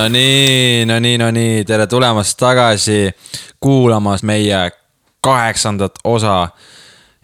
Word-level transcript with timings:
no 0.00 0.08
nii, 0.08 0.86
no 0.88 0.96
nii, 1.02 1.16
no 1.20 1.28
nii, 1.34 1.64
tere 1.68 1.84
tulemast 1.90 2.38
tagasi 2.40 3.10
kuulamas 3.60 4.22
meie 4.24 4.60
kaheksandat 5.24 6.00
osa. 6.08 6.48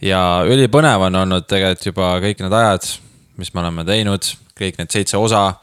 ja 0.02 0.21
ülipõnev 0.45 1.07
on 1.07 1.15
olnud 1.23 1.47
tegelikult 1.48 1.87
juba 1.89 2.11
kõik 2.20 2.43
need 2.45 2.52
ajad, 2.52 2.89
mis 3.41 3.55
me 3.55 3.62
oleme 3.62 3.84
teinud, 3.89 4.29
kõik 4.61 4.77
need 4.80 4.93
seitse 4.93 5.16
osa. 5.16 5.55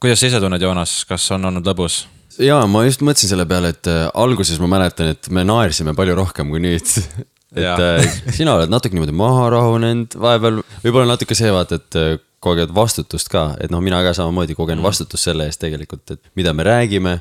kuidas 0.00 0.20
sa 0.20 0.28
ise 0.28 0.40
tunned, 0.40 0.60
Joonas, 0.60 1.04
kas 1.08 1.30
on 1.32 1.48
olnud 1.48 1.64
lõbus? 1.64 2.02
ja 2.44 2.60
ma 2.68 2.84
just 2.84 3.00
mõtlesin 3.00 3.32
selle 3.32 3.48
peale, 3.48 3.72
et 3.72 3.88
äh, 3.88 4.10
alguses 4.12 4.60
ma 4.60 4.68
mäletan, 4.76 5.14
et 5.14 5.32
me 5.32 5.46
naersime 5.48 5.96
palju 5.96 6.18
rohkem 6.18 6.52
kui 6.52 6.60
nüüd 6.60 6.84
et 7.56 7.86
äh, 7.88 8.20
sina 8.36 8.58
oled 8.58 8.68
natuke 8.68 8.98
niimoodi 8.98 9.16
maha 9.16 9.48
rahunenud, 9.56 10.20
vahepeal 10.20 10.60
võib-olla 10.84 11.14
natuke 11.14 11.38
see 11.38 11.56
vaata, 11.56 11.80
et 11.80 12.00
äh, 12.00 12.18
koged 12.40 12.72
vastutust 12.74 13.28
ka, 13.28 13.50
et 13.60 13.72
noh, 13.72 13.82
mina 13.84 14.00
ka 14.04 14.14
samamoodi 14.16 14.56
kogen 14.56 14.80
vastutust 14.82 15.28
selle 15.28 15.46
eest 15.48 15.60
tegelikult, 15.60 16.16
et 16.16 16.32
mida 16.40 16.54
me 16.56 16.64
räägime. 16.66 17.20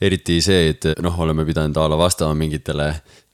eriti 0.00 0.38
see, 0.40 0.70
et 0.70 0.86
noh, 1.04 1.18
oleme 1.20 1.44
pidanud 1.44 1.76
a 1.76 1.88
la 1.92 1.96
vastama 2.00 2.34
mingitele 2.34 2.86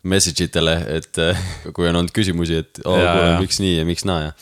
message 0.03 0.49
itele, 0.49 0.75
et 0.97 1.21
kui 1.75 1.87
on 1.87 1.95
olnud 2.01 2.11
küsimusi, 2.11 2.59
et 2.65 2.81
oh, 2.85 2.99
Jaa, 2.99 3.15
kuule, 3.15 3.39
miks 3.45 3.61
nii 3.63 3.77
ja 3.77 3.87
miks 3.87 4.05
naa 4.09 4.25
ja. 4.25 4.33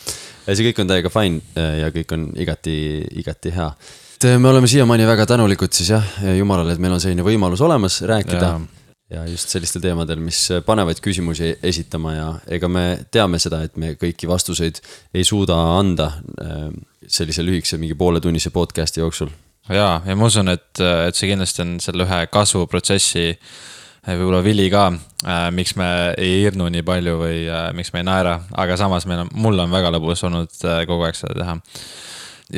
ja 0.47 0.57
see 0.57 0.71
kõik 0.71 0.81
on 0.83 0.89
täiega 0.89 1.13
fine 1.13 1.67
ja 1.83 1.91
kõik 1.93 2.15
on 2.17 2.29
igati, 2.41 2.79
igati 3.21 3.53
hea. 3.53 3.69
et 4.17 4.31
me 4.41 4.49
oleme 4.49 4.71
siiamaani 4.71 5.07
väga 5.07 5.27
tänulikud 5.35 5.75
siis 5.77 5.93
jah, 5.93 6.09
jumalale, 6.39 6.73
et 6.73 6.81
meil 6.83 6.97
on 6.97 7.05
selline 7.05 7.27
võimalus 7.27 7.61
olemas 7.67 8.01
rääkida 8.09 8.53
Jaa. 8.55 8.78
Ja 9.11 9.25
just 9.29 9.49
sellistel 9.53 9.83
teemadel, 9.83 10.21
mis 10.21 10.41
panevad 10.67 11.01
küsimusi 11.05 11.55
esitama 11.65 12.13
ja 12.15 12.29
ega 12.59 12.69
me 12.69 12.85
teame 13.13 13.41
seda, 13.41 13.63
et 13.65 13.77
me 13.81 13.95
kõiki 14.01 14.29
vastuseid 14.29 14.83
ei 15.17 15.25
suuda 15.25 15.57
anda 15.79 16.11
äh, 16.43 16.69
sellise 17.09 17.45
lühikese 17.47 17.81
mingi 17.81 17.97
pooletunnise 17.99 18.53
podcast'i 18.53 19.01
jooksul. 19.01 19.33
ja, 19.73 20.01
ja 20.05 20.17
ma 20.17 20.29
usun, 20.29 20.53
et, 20.53 20.71
et 20.81 21.17
see 21.17 21.31
kindlasti 21.31 21.65
on 21.65 21.77
selle 21.81 22.05
ühe 22.05 22.21
kasvuprotsessi 22.33 23.27
eh, 23.33 24.13
võib-olla 24.13 24.43
vili 24.45 24.69
ka 24.73 24.91
äh,, 24.93 25.49
miks 25.57 25.77
me 25.81 25.89
ei 26.19 26.43
hirnu 26.45 26.69
nii 26.73 26.85
palju 26.85 27.17
või 27.23 27.47
äh, 27.49 27.71
miks 27.77 27.95
me 27.95 28.05
ei 28.05 28.11
naera, 28.11 28.43
aga 28.61 28.77
samas 28.81 29.09
meil 29.09 29.25
on, 29.25 29.33
mul 29.41 29.65
on 29.65 29.73
väga 29.73 29.95
lõbus 29.97 30.25
olnud 30.29 30.53
kogu 30.91 31.09
aeg 31.09 31.17
seda 31.17 31.41
teha. 31.41 31.57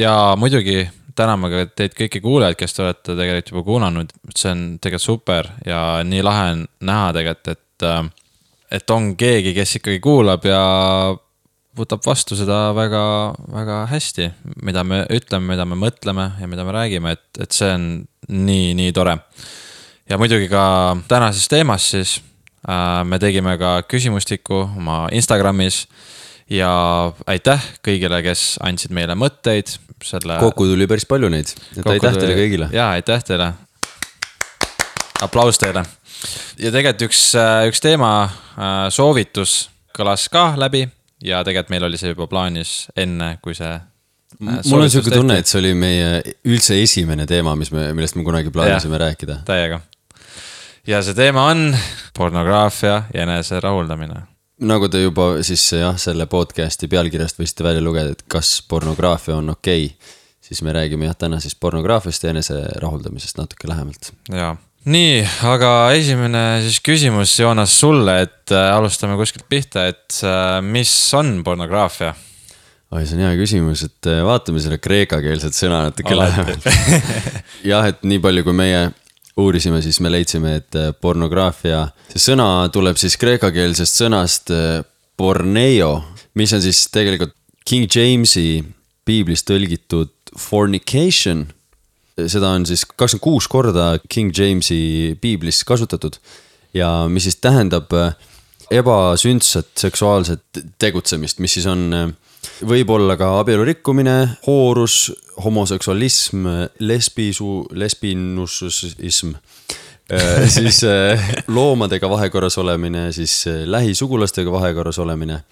ja 0.02 0.16
muidugi 0.38 0.82
täname 1.16 1.50
ka 1.52 1.64
teid 1.76 1.96
kõiki 1.98 2.22
kuulajaid, 2.24 2.58
kes 2.58 2.76
te 2.76 2.84
olete 2.84 3.14
tegelikult 3.16 3.52
juba 3.52 3.66
kuulanud, 3.66 4.14
see 4.34 4.52
on 4.52 4.64
tegelikult 4.82 5.06
super 5.06 5.50
ja 5.66 5.80
nii 6.06 6.22
lahe 6.24 6.48
on 6.54 6.64
näha 6.86 7.12
tegelikult, 7.16 7.54
et 7.56 7.86
äh, 7.88 8.02
et 8.70 8.94
on 8.94 9.14
keegi, 9.18 9.52
kes 9.56 9.76
ikkagi 9.80 9.98
kuulab 10.02 10.44
ja 10.46 10.60
võtab 11.78 12.02
vastu 12.04 12.36
seda 12.38 12.70
väga, 12.76 13.02
väga 13.50 13.80
hästi, 13.90 14.28
mida 14.66 14.84
me 14.86 15.02
ütleme, 15.12 15.52
mida 15.52 15.66
me 15.68 15.78
mõtleme 15.78 16.26
ja 16.40 16.48
mida 16.50 16.64
me 16.66 16.74
räägime, 16.74 17.14
et, 17.16 17.26
et 17.42 17.54
see 17.54 17.70
on 17.74 17.86
nii, 18.28 18.72
nii 18.78 18.94
tore. 18.94 19.16
ja 20.10 20.18
muidugi 20.18 20.48
ka 20.50 20.62
tänases 21.08 21.48
teemas 21.50 21.90
siis 21.94 22.16
äh, 22.68 23.02
me 23.04 23.18
tegime 23.18 23.56
ka 23.58 23.80
küsimustiku 23.88 24.64
oma 24.64 25.06
Instagramis 25.12 25.86
ja 26.50 26.70
aitäh 27.30 27.64
kõigile, 27.86 28.22
kes 28.26 28.58
andsid 28.66 28.94
meile 28.94 29.14
mõtteid 29.18 29.76
selle. 30.04 30.38
kokku 30.40 30.66
tuli 30.70 30.86
päris 30.90 31.06
palju 31.08 31.30
neid, 31.32 31.52
et 31.76 31.90
aitäh 31.94 32.16
teile 32.18 32.38
kõigile. 32.38 32.70
ja 32.74 32.90
aitäh 32.96 33.24
teile. 33.24 33.52
aplaus 35.22 35.58
teile. 35.58 35.84
ja 36.58 36.72
tegelikult 36.72 37.10
üks, 37.10 37.26
üks 37.70 37.84
teema 37.84 38.14
äh, 38.24 38.88
soovitus 38.94 39.68
kõlas 39.96 40.28
ka 40.32 40.52
läbi 40.60 40.86
ja 41.24 41.44
tegelikult 41.44 41.74
meil 41.74 41.86
oli 41.90 42.00
see 42.00 42.14
juba 42.14 42.26
plaanis 42.30 42.74
enne, 42.98 43.34
kui 43.44 43.54
see. 43.56 43.72
äh, 43.76 44.58
mul 44.70 44.84
on 44.84 44.90
sihuke 44.92 45.12
tunne, 45.14 45.40
et 45.40 45.50
see 45.50 45.60
oli 45.60 45.74
meie 45.78 46.20
üldse 46.48 46.78
esimene 46.82 47.26
teema, 47.30 47.54
mis 47.58 47.72
me, 47.74 47.90
millest 47.96 48.18
me 48.18 48.24
kunagi 48.26 48.52
plaanisime 48.54 48.96
Jah. 48.96 49.06
rääkida. 49.06 49.40
täiega. 49.48 49.80
ja 50.88 51.02
see 51.04 51.16
teema 51.18 51.46
on 51.52 51.70
pornograafia 52.16 53.02
ja 53.14 53.26
enese 53.26 53.60
rahuldamine. 53.60 54.24
Nagu 54.60 54.88
te 54.92 55.02
juba 55.02 55.32
siis 55.46 55.62
jah, 55.72 55.96
selle 56.00 56.26
podcast'i 56.30 56.88
pealkirjast 56.90 57.38
võisite 57.40 57.64
välja 57.64 57.84
lugeda, 57.84 58.14
et 58.14 58.24
kas 58.30 58.58
pornograafia 58.68 59.38
on 59.38 59.52
okei 59.54 59.86
okay, 59.90 60.16
siis 60.50 60.62
me 60.66 60.74
räägime 60.74 61.06
jah, 61.06 61.16
täna 61.16 61.40
siis 61.40 61.54
pornograafiast 61.54 62.24
ja 62.24 62.34
enese 62.34 62.58
rahuldamisest 62.82 63.38
natuke 63.38 63.68
lähemalt. 63.70 64.12
jaa. 64.34 64.56
nii, 64.90 65.20
aga 65.48 65.70
esimene 65.96 66.44
siis 66.64 66.80
küsimus, 66.84 67.36
Joonas, 67.38 67.76
sulle, 67.80 68.20
et 68.26 68.54
äh, 68.54 68.72
alustame 68.74 69.16
kuskilt 69.20 69.46
pihta, 69.48 69.86
et 69.92 70.20
äh, 70.26 70.58
mis 70.64 70.92
on 71.14 71.38
pornograafia? 71.46 72.14
oi, 72.90 73.04
see 73.06 73.16
on 73.16 73.24
hea 73.28 73.36
küsimus, 73.38 73.84
et 73.86 74.10
äh, 74.10 74.24
vaatame 74.26 74.62
selle 74.62 74.80
kreekakeelset 74.82 75.54
sõna 75.54 75.84
natuke 75.86 76.18
lähemalt. 76.18 76.66
jah, 77.70 77.86
et 77.86 78.02
nii 78.02 78.18
palju, 78.24 78.44
kui 78.48 78.56
meie 78.64 78.88
uurisime, 79.40 79.80
siis 79.84 80.00
me 80.04 80.12
leidsime, 80.12 80.56
et 80.60 80.78
äh, 80.78 80.90
pornograafia, 81.00 81.86
see 82.12 82.30
sõna 82.30 82.48
tuleb 82.72 82.98
siis 83.00 83.16
kreekakeelsest 83.20 84.02
sõnast 84.02 84.52
äh, 84.54 84.82
porneio, 85.20 85.92
mis 86.38 86.52
on 86.56 86.62
siis 86.64 86.86
tegelikult 86.92 87.34
King 87.66 87.90
Jamesi 87.92 88.62
piiblis 89.06 89.44
tõlgitud 89.46 90.12
fornication. 90.38 91.46
seda 92.20 92.50
on 92.52 92.66
siis 92.66 92.84
kakskümmend 92.84 93.24
kuus 93.24 93.48
korda 93.48 93.98
King 94.08 94.32
Jamesi 94.36 95.16
piiblis 95.20 95.64
kasutatud 95.64 96.18
ja 96.74 97.08
mis 97.08 97.26
siis 97.28 97.38
tähendab 97.40 97.92
äh, 97.92 98.14
ebasündsat 98.70 99.70
seksuaalset 99.78 100.62
tegutsemist, 100.78 101.38
mis 101.38 101.54
siis 101.58 101.66
on, 101.70 101.88
äh, 101.94 102.10
võib 102.66 102.90
olla 102.94 103.16
ka 103.20 103.32
abielu 103.40 103.64
rikkumine, 103.66 104.16
hoorus, 104.46 105.10
homoseksualism, 105.44 106.46
lesbisu, 106.80 107.64
lesbinusism 107.72 109.34
siis 110.54 110.84
äh, 110.84 111.34
loomadega 111.46 112.08
vahekorras 112.10 112.58
olemine, 112.58 113.12
siis 113.12 113.46
äh, 113.46 113.62
lähisugulastega 113.66 114.52
vahekorras 114.52 114.98
olemine 114.98 115.42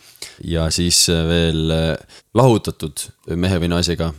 ja 0.44 0.70
siis 0.70 1.08
äh, 1.08 1.28
veel 1.28 1.70
äh, 1.70 2.22
lahutatud 2.34 3.04
mehe 3.36 3.60
või 3.62 3.70
naisega 3.70 4.12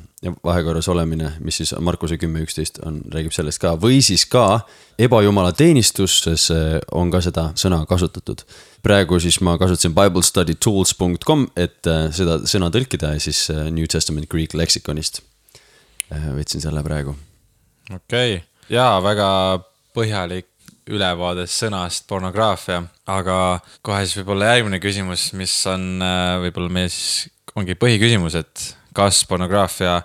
vahekorras 0.43 0.87
olemine, 0.91 1.31
mis 1.39 1.57
siis 1.61 1.73
Markuse 1.79 2.17
kümme 2.19 2.43
üksteist 2.43 2.81
on, 2.85 2.99
räägib 3.11 3.33
sellest 3.35 3.61
ka, 3.61 3.73
või 3.79 4.01
siis 4.03 4.25
ka 4.27 4.61
ebajumala 4.99 5.53
teenistuses 5.55 6.49
äh, 6.55 6.77
on 6.91 7.11
ka 7.11 7.21
seda 7.23 7.49
sõna 7.59 7.85
kasutatud. 7.87 8.43
praegu 8.83 9.19
siis 9.19 9.41
ma 9.41 9.57
kasutasin 9.57 9.95
biblestudytools.com, 9.95 11.47
et 11.55 11.87
äh, 11.87 12.07
seda 12.15 12.39
sõna 12.45 12.71
tõlkida 12.71 13.15
ja 13.15 13.19
siis 13.19 13.49
äh, 13.49 13.67
New 13.71 13.87
Testament 13.87 14.29
Greek 14.29 14.53
leksikonist 14.53 15.21
äh, 15.21 15.38
võtsin 16.09 16.63
selle 16.63 16.83
praegu. 16.85 17.15
okei 17.89 18.35
okay. 18.35 18.45
ja 18.69 18.91
väga 19.03 19.29
põhjalik 19.95 20.47
ülevaade 20.89 21.45
sõnast 21.49 22.07
pornograafia, 22.09 22.81
aga 23.09 23.59
kohe 23.85 24.01
siis 24.05 24.17
võib-olla 24.19 24.53
järgmine 24.55 24.79
küsimus, 24.81 25.29
mis 25.37 25.53
on 25.69 26.01
äh, 26.01 26.37
võib-olla 26.45 26.73
meie 26.79 26.89
siis 26.89 27.29
ongi 27.57 27.75
põhiküsimus, 27.77 28.37
et 28.39 28.63
kas 28.95 29.21
pornograafia 29.29 29.99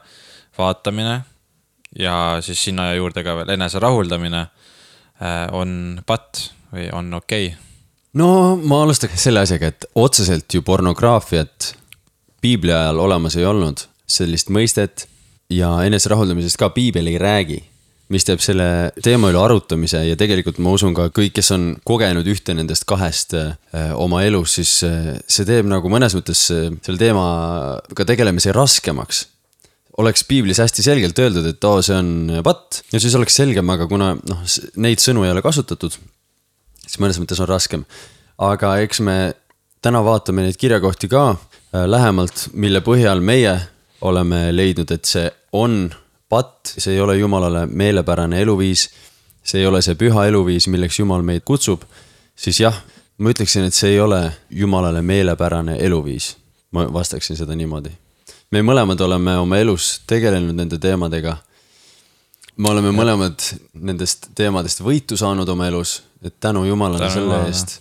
vaatamine 0.58 1.22
ja 1.98 2.16
siis 2.44 2.60
sinna 2.66 2.90
juurde 2.94 3.24
ka 3.24 3.36
veel 3.40 3.54
enese 3.56 3.80
rahuldamine 3.82 4.42
äh, 4.44 5.46
on 5.56 6.02
patt 6.06 6.50
või 6.74 6.90
on 6.92 7.12
okei 7.16 7.48
okay? 7.52 7.62
no 8.20 8.28
ma 8.60 8.82
alustaks 8.84 9.28
selle 9.28 9.44
asjaga, 9.44 9.72
et 9.72 9.88
otseselt 9.94 10.52
ju 10.52 10.62
pornograafiat 10.66 11.72
piibli 12.44 12.74
ajal 12.74 13.00
olemas 13.06 13.38
ei 13.40 13.46
olnud, 13.48 13.86
sellist 14.04 14.52
mõistet 14.52 15.08
ja 15.52 15.76
eneserahuldamisest 15.84 16.58
ka 16.60 16.70
piibel 16.74 17.08
ei 17.12 17.18
räägi 17.20 17.60
mis 18.12 18.26
teeb 18.26 18.42
selle 18.44 18.66
teema 19.02 19.30
üle 19.32 19.40
arutamise 19.40 20.02
ja 20.04 20.16
tegelikult 20.18 20.58
ma 20.62 20.74
usun 20.76 20.94
ka 20.96 21.08
kõik, 21.14 21.34
kes 21.38 21.50
on 21.56 21.68
kogenud 21.88 22.26
ühte 22.28 22.54
nendest 22.56 22.84
kahest 22.88 23.32
äh, 23.38 23.54
oma 23.96 24.22
elus, 24.26 24.58
siis 24.58 24.74
äh, 24.86 25.14
see 25.24 25.46
teeb 25.48 25.68
nagu 25.70 25.88
mõnes 25.92 26.16
mõttes 26.16 26.44
äh, 26.52 26.68
selle 26.84 27.00
teemaga 27.00 28.08
tegelemise 28.08 28.52
raskemaks. 28.56 29.28
oleks 29.96 30.24
piiblis 30.28 30.58
hästi 30.58 30.82
selgelt 30.82 31.18
öeldud, 31.18 31.46
et 31.46 31.64
oo, 31.64 31.80
see 31.82 31.96
on 31.96 32.42
patt 32.44 32.82
ja 32.92 33.00
siis 33.00 33.14
oleks 33.14 33.36
selgem, 33.40 33.70
aga 33.70 33.86
kuna 33.88 34.14
noh, 34.18 34.44
neid 34.76 35.00
sõnu 35.00 35.24
ei 35.24 35.32
ole 35.32 35.42
kasutatud, 35.42 35.96
siis 36.84 37.00
mõnes 37.00 37.20
mõttes 37.22 37.40
on 37.40 37.48
raskem. 37.48 37.86
aga 38.38 38.76
eks 38.84 39.00
me 39.00 39.34
täna 39.80 40.04
vaatame 40.04 40.44
neid 40.44 40.60
kirjakohti 40.60 41.08
ka 41.08 41.30
äh, 41.30 41.86
lähemalt, 41.88 42.50
mille 42.52 42.84
põhjal 42.84 43.24
meie 43.24 43.56
oleme 44.04 44.48
leidnud, 44.52 44.90
et 44.90 45.04
see 45.08 45.28
on 45.52 45.88
patt, 46.28 46.74
see 46.78 46.94
ei 46.94 47.00
ole 47.00 47.16
jumalale 47.16 47.66
meelepärane 47.66 48.40
eluviis. 48.42 48.90
see 49.44 49.60
ei 49.60 49.66
ole 49.66 49.82
see 49.84 49.94
püha 50.00 50.24
eluviis, 50.24 50.68
milleks 50.72 50.98
jumal 50.98 51.22
meid 51.22 51.42
kutsub, 51.44 51.82
siis 52.36 52.60
jah, 52.60 52.76
ma 53.18 53.30
ütleksin, 53.30 53.66
et 53.68 53.76
see 53.76 53.90
ei 53.92 54.00
ole 54.00 54.20
jumalale 54.50 55.02
meelepärane 55.02 55.76
eluviis. 55.80 56.36
ma 56.70 56.86
vastaksin 56.92 57.36
seda 57.36 57.54
niimoodi. 57.54 57.90
me 58.50 58.62
mõlemad 58.62 59.00
oleme 59.00 59.36
oma 59.38 59.58
elus 59.58 60.00
tegelenud 60.06 60.56
nende 60.56 60.78
teemadega. 60.78 61.36
me 62.56 62.70
oleme 62.70 62.90
mõlemad 62.90 63.40
nendest 63.74 64.28
teemadest 64.34 64.80
võitu 64.80 65.16
saanud 65.16 65.48
oma 65.48 65.66
elus, 65.66 66.02
et 66.22 66.40
tänu 66.40 66.64
jumalale 66.64 66.98
Tänu 67.08 67.14
selle 67.14 67.46
eest. 67.46 67.80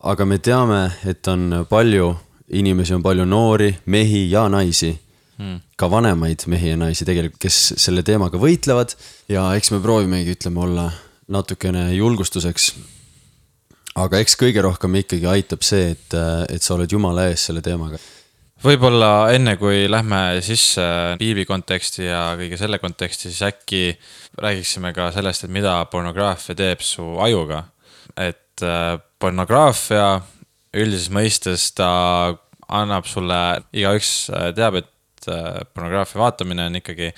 aga 0.00 0.24
me 0.24 0.38
teame, 0.38 0.92
et 1.06 1.28
on 1.28 1.66
palju 1.68 2.16
inimesi, 2.52 2.94
on 2.94 3.02
palju 3.02 3.24
noori, 3.24 3.78
mehi 3.86 4.30
ja 4.30 4.48
naisi, 4.48 4.92
mm. 5.38 5.60
ka 5.76 5.90
vanemaid 5.90 6.46
mehi 6.52 6.72
ja 6.72 6.80
naisi 6.80 7.06
tegelikult, 7.08 7.40
kes 7.42 7.60
selle 7.80 8.04
teemaga 8.06 8.40
võitlevad 8.40 8.96
ja 9.32 9.48
eks 9.58 9.72
me 9.74 9.82
proovimegi, 9.84 10.36
ütleme, 10.36 10.64
olla 10.66 10.88
natukene 11.32 11.88
julgustuseks. 11.94 12.72
aga 13.94 14.18
eks 14.24 14.36
kõige 14.40 14.64
rohkem 14.64 15.00
ikkagi 15.02 15.28
aitab 15.28 15.62
see, 15.66 15.92
et, 15.96 16.18
et 16.50 16.62
sa 16.62 16.74
oled 16.76 16.92
jumala 16.92 17.28
ees 17.30 17.48
selle 17.48 17.62
teemaga 17.64 18.00
võib-olla 18.62 19.32
enne 19.34 19.56
kui 19.58 19.86
lähme 19.90 20.40
sisse 20.44 20.84
piibli 21.20 21.44
konteksti 21.48 22.06
ja 22.06 22.22
kõige 22.38 22.58
selle 22.60 22.78
konteksti, 22.82 23.30
siis 23.30 23.42
äkki 23.46 23.82
räägiksime 24.42 24.92
ka 24.96 25.10
sellest, 25.14 25.46
et 25.46 25.54
mida 25.54 25.80
pornograafia 25.90 26.56
teeb 26.58 26.84
su 26.84 27.16
ajuga. 27.22 27.64
et 28.16 28.62
äh, 28.62 28.98
pornograafia 29.18 30.20
üldises 30.76 31.08
mõistes 31.10 31.70
ta 31.72 31.88
annab 32.68 33.06
sulle, 33.08 33.62
igaüks 33.72 34.30
äh, 34.30 34.50
teab, 34.56 34.76
et 34.80 34.91
äh, 35.30 35.62
pornograafia 35.74 36.20
vaatamine 36.22 36.66
on 36.70 36.78
ikkagi 36.80 37.12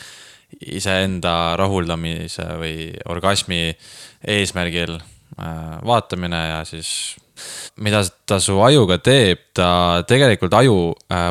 iseenda 0.78 1.56
rahuldamise 1.58 2.46
või 2.60 2.92
orgasmi 3.10 3.74
eesmärgil 4.30 5.00
vaatamine 5.34 6.38
ja 6.38 6.60
siis 6.68 7.16
mida 7.82 8.04
ta 8.28 8.38
su 8.38 8.60
ajuga 8.62 9.00
teeb, 9.02 9.48
ta 9.56 10.04
tegelikult 10.06 10.54
aju 10.54 10.76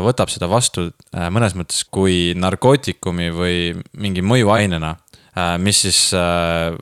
võtab 0.03 0.33
seda 0.33 0.49
vastu 0.51 0.89
mõnes 1.31 1.55
mõttes 1.55 1.85
kui 1.87 2.33
narkootikumi 2.35 3.29
või 3.31 3.55
mingi 3.95 4.25
mõjuainena. 4.27 4.91
Äh, 5.33 5.57
mis 5.57 5.81
siis 5.81 6.13
äh, 6.13 6.75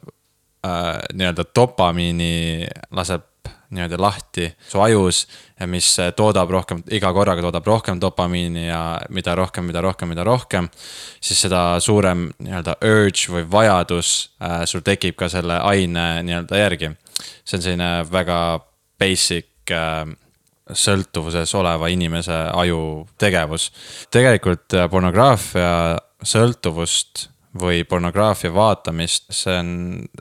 äh, 0.66 0.98
nii-öelda 1.14 1.46
dopamiini 1.56 2.68
laseb 2.92 3.24
nii-öelda 3.71 3.97
lahti 4.01 4.50
su 4.69 4.81
ajus 4.83 5.25
mis 5.69 5.88
toodab 6.18 6.50
rohkem, 6.51 6.81
iga 6.94 7.12
korraga 7.13 7.44
toodab 7.45 7.68
rohkem 7.68 8.00
dopamiini 8.01 8.68
ja 8.68 8.81
mida 9.09 9.35
rohkem, 9.35 9.65
mida 9.69 9.81
rohkem, 9.81 10.09
mida 10.09 10.23
rohkem. 10.23 10.69
siis 11.21 11.41
seda 11.45 11.79
suurem 11.79 12.29
nii-öelda 12.39 12.77
urge 12.88 13.31
või 13.33 13.45
vajadus 13.51 14.31
äh, 14.41 14.63
sul 14.65 14.81
tekib 14.85 15.15
ka 15.19 15.29
selle 15.29 15.59
aine 15.59 16.23
nii-öelda 16.23 16.57
järgi. 16.57 16.91
see 17.45 17.57
on 17.57 17.62
selline 17.62 17.91
väga 18.12 18.59
basic 19.00 19.71
äh, 19.71 20.06
sõltuvuses 20.71 21.56
oleva 21.56 21.88
inimese 21.91 22.38
aju 22.53 23.07
tegevus. 23.18 23.71
tegelikult 24.12 24.77
pornograafia 24.91 26.00
sõltuvust 26.21 27.27
või 27.59 27.83
pornograafia 27.83 28.53
vaatamist, 28.56 29.25
see 29.36 29.56
on, 29.59 29.71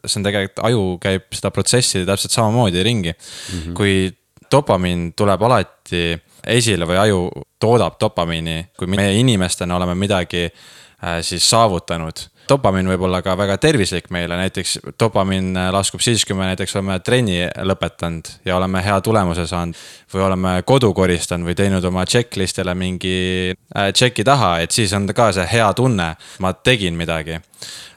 see 0.04 0.18
on 0.18 0.26
tegelikult, 0.26 0.64
aju 0.66 0.82
käib 1.02 1.28
seda 1.36 1.52
protsessi 1.54 2.02
täpselt 2.06 2.34
samamoodi 2.34 2.82
ringi 2.82 3.12
mm. 3.12 3.60
-hmm. 3.60 3.76
kui 3.78 4.10
dopamiin 4.50 5.12
tuleb 5.16 5.42
alati 5.46 6.18
esile 6.46 6.88
või 6.88 6.98
aju 6.98 7.20
toodab 7.60 8.00
dopamiini, 8.00 8.72
kui 8.78 8.90
meie 8.90 9.14
inimestena 9.20 9.76
oleme 9.76 9.94
midagi 9.94 10.48
äh, 10.48 11.20
siis 11.22 11.50
saavutanud 11.50 12.26
dopamiin 12.50 12.88
võib 12.92 13.06
olla 13.08 13.22
ka 13.24 13.36
väga 13.38 13.56
tervislik 13.62 14.10
meile, 14.14 14.36
näiteks 14.40 14.78
dopamiin 15.00 15.54
laskub 15.74 16.02
siis, 16.04 16.24
kui 16.26 16.36
me 16.38 16.50
näiteks 16.50 16.76
oleme 16.76 16.98
trenni 17.04 17.44
lõpetanud 17.70 18.32
ja 18.44 18.56
oleme 18.58 18.82
hea 18.84 19.00
tulemuse 19.00 19.46
saanud. 19.46 19.78
või 20.10 20.22
oleme 20.26 20.62
kodu 20.66 20.92
koristanud 20.94 21.46
või 21.46 21.54
teinud 21.54 21.84
oma 21.84 22.04
checklist'ile 22.06 22.74
mingi 22.74 23.52
äh, 23.54 23.92
check'i 23.94 24.24
taha, 24.24 24.58
et 24.60 24.70
siis 24.70 24.92
on 24.92 25.06
ka 25.06 25.30
see 25.32 25.46
hea 25.52 25.72
tunne, 25.74 26.14
ma 26.38 26.52
tegin 26.52 26.98
midagi 26.98 27.38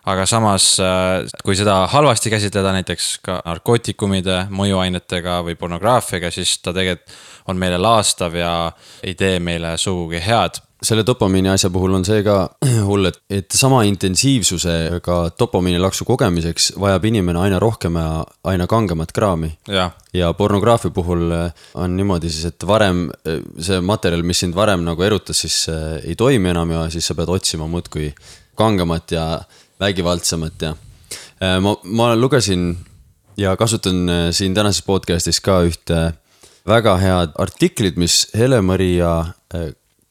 aga 0.06 0.26
samas, 0.28 0.80
äh, 0.80 1.24
kui 1.44 1.56
seda 1.56 1.88
halvasti 1.88 2.30
käsitleda, 2.30 2.74
näiteks 2.76 3.08
ka 3.24 3.40
narkootikumide, 3.46 4.48
mõjuainetega 4.52 5.40
või 5.48 5.56
pornograafiaga, 5.60 6.32
siis 6.32 6.58
ta 6.60 6.74
tegelikult 6.76 7.22
on 7.48 7.58
meile 7.60 7.78
laastav 7.78 8.36
ja 8.36 8.72
ei 9.04 9.16
tee 9.20 9.40
meile 9.44 9.76
sugugi 9.78 10.22
head 10.24 10.62
selle 10.84 11.04
dopamiini 11.08 11.50
asja 11.50 11.70
puhul 11.74 11.94
on 11.98 12.06
see 12.06 12.22
ka 12.26 12.36
hull, 12.90 13.08
et, 13.10 13.20
et 13.32 13.56
sama 13.56 13.84
intensiivsusega 13.88 15.18
dopamiini 15.40 15.80
laksu 15.82 16.06
kogemiseks 16.08 16.74
vajab 16.80 17.08
inimene 17.10 17.40
aina 17.46 17.60
rohkem 17.62 17.98
ja 18.00 18.24
aina 18.52 18.68
kangemat 18.68 19.12
kraami. 19.16 19.52
ja 20.14 20.34
pornograafia 20.38 20.92
puhul 20.92 21.32
eh, 21.32 21.68
on 21.74 21.98
niimoodi 21.98 22.30
siis, 22.30 22.46
et 22.52 22.68
varem 22.68 23.06
eh, 23.26 23.42
see 23.60 23.82
materjal, 23.82 24.24
mis 24.24 24.44
sind 24.44 24.56
varem 24.56 24.84
nagu 24.86 25.04
erutas, 25.04 25.44
siis 25.46 25.68
eh, 25.72 26.00
ei 26.04 26.16
toimi 26.20 26.52
enam 26.54 26.72
ja 26.76 26.88
siis 26.94 27.08
sa 27.08 27.16
pead 27.16 27.32
otsima 27.32 27.68
muudkui 27.68 28.14
kangemat 28.60 29.12
ja 29.12 29.28
vägivaldsemat 29.82 30.68
ja 30.68 30.76
ma, 31.62 31.74
ma 31.84 32.14
lugesin 32.16 32.76
ja 33.38 33.56
kasutan 33.58 34.32
siin 34.32 34.54
tänases 34.54 34.86
podcast'is 34.86 35.42
ka 35.42 35.64
ühte 35.66 36.02
väga 36.70 36.94
head 37.02 37.34
artiklit, 37.42 37.98
mis 38.00 38.28
Hele-Maria 38.38 39.34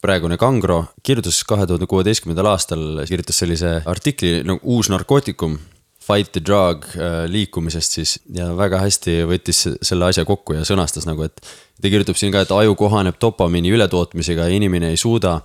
praegune 0.03 0.37
Kangro 0.39 0.85
kirjutas 1.07 1.43
kahe 1.47 1.67
tuhande 1.67 1.87
kuueteistkümnendal 1.91 2.51
aastal, 2.51 2.83
kirjutas 3.09 3.39
sellise 3.43 3.77
artikli 3.87 4.41
nagu 4.47 4.77
uus 4.77 4.91
narkootikum. 4.93 5.61
Fight 6.03 6.33
the 6.35 6.41
drug 6.43 6.83
äh, 6.99 7.29
liikumisest 7.31 7.95
siis 7.95 8.17
ja 8.35 8.49
väga 8.59 8.81
hästi 8.83 9.21
võttis 9.31 9.61
selle 9.87 10.09
asja 10.09 10.25
kokku 10.27 10.57
ja 10.57 10.65
sõnastas 10.67 11.07
nagu, 11.07 11.23
et. 11.23 11.39
ta 11.79 11.93
kirjutab 11.93 12.19
siin 12.19 12.35
ka, 12.35 12.43
et 12.43 12.51
aju 12.51 12.75
kohaneb 12.75 13.21
dopamiini 13.23 13.71
ületootmisega 13.71 14.49
ja 14.49 14.57
inimene 14.57 14.91
ei 14.91 14.99
suuda 14.99 15.37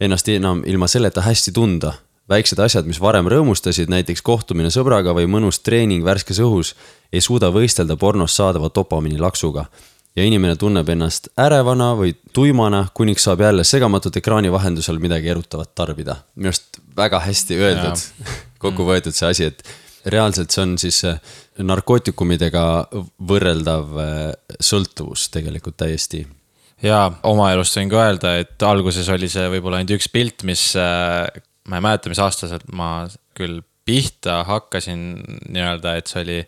ennast 0.00 0.28
enam 0.32 0.62
ilma 0.64 0.88
selleta 0.88 1.20
hästi 1.20 1.52
tunda 1.52 1.92
väiksed 2.32 2.58
asjad, 2.64 2.88
mis 2.88 3.00
varem 3.00 3.28
rõõmustasid, 3.28 3.92
näiteks 3.92 4.24
kohtumine 4.24 4.72
sõbraga 4.72 5.12
või 5.14 5.28
mõnus 5.30 5.60
treening 5.60 6.04
värskes 6.04 6.40
õhus, 6.42 6.72
ei 7.12 7.20
suuda 7.20 7.52
võistelda 7.52 7.98
pornost 8.00 8.40
saadava 8.40 8.72
dopamiini 8.74 9.20
laksuga 9.20 9.68
ja 10.16 10.24
inimene 10.24 10.56
tunneb 10.56 10.88
ennast 10.88 11.28
ärevana 11.40 11.90
või 11.98 12.14
tuimana, 12.34 12.86
kuniks 12.96 13.26
saab 13.28 13.42
jälle 13.44 13.64
segamatult 13.68 14.16
ekraani 14.16 14.52
vahendusel 14.52 15.00
midagi 15.02 15.28
erutavat 15.32 15.74
tarbida. 15.76 16.16
minu 16.34 16.52
arust 16.52 16.80
väga 16.96 17.20
hästi 17.26 17.58
öeldud, 17.60 18.06
kokku 18.64 18.86
võetud 18.88 19.16
see 19.16 19.28
asi, 19.28 19.50
et 19.52 19.66
reaalselt 20.06 20.54
see 20.54 20.62
on 20.62 20.74
siis 20.80 21.02
äh, 21.08 21.20
narkootikumidega 21.58 22.64
võrreldav 23.28 24.00
äh, 24.00 24.56
sõltuvus 24.62 25.28
tegelikult 25.34 25.76
täiesti. 25.82 26.24
ja 26.82 27.10
oma 27.28 27.50
elust 27.52 27.76
võin 27.76 27.92
ka 27.92 28.06
öelda, 28.06 28.36
et 28.40 28.62
alguses 28.62 29.08
oli 29.12 29.28
see 29.32 29.48
võib-olla 29.52 29.82
ainult 29.82 29.98
üks 29.98 30.08
pilt, 30.12 30.46
mis, 30.48 30.70
äh, 30.80 31.26
ma 31.68 31.80
ei 31.80 31.88
mäleta, 31.90 32.12
mis 32.12 32.22
aastaselt 32.22 32.68
ma 32.72 33.08
küll 33.36 33.60
pihta 33.86 34.40
hakkasin 34.48 35.02
nii-öelda, 35.52 35.98
et 35.98 36.08
see 36.10 36.22
oli 36.24 36.40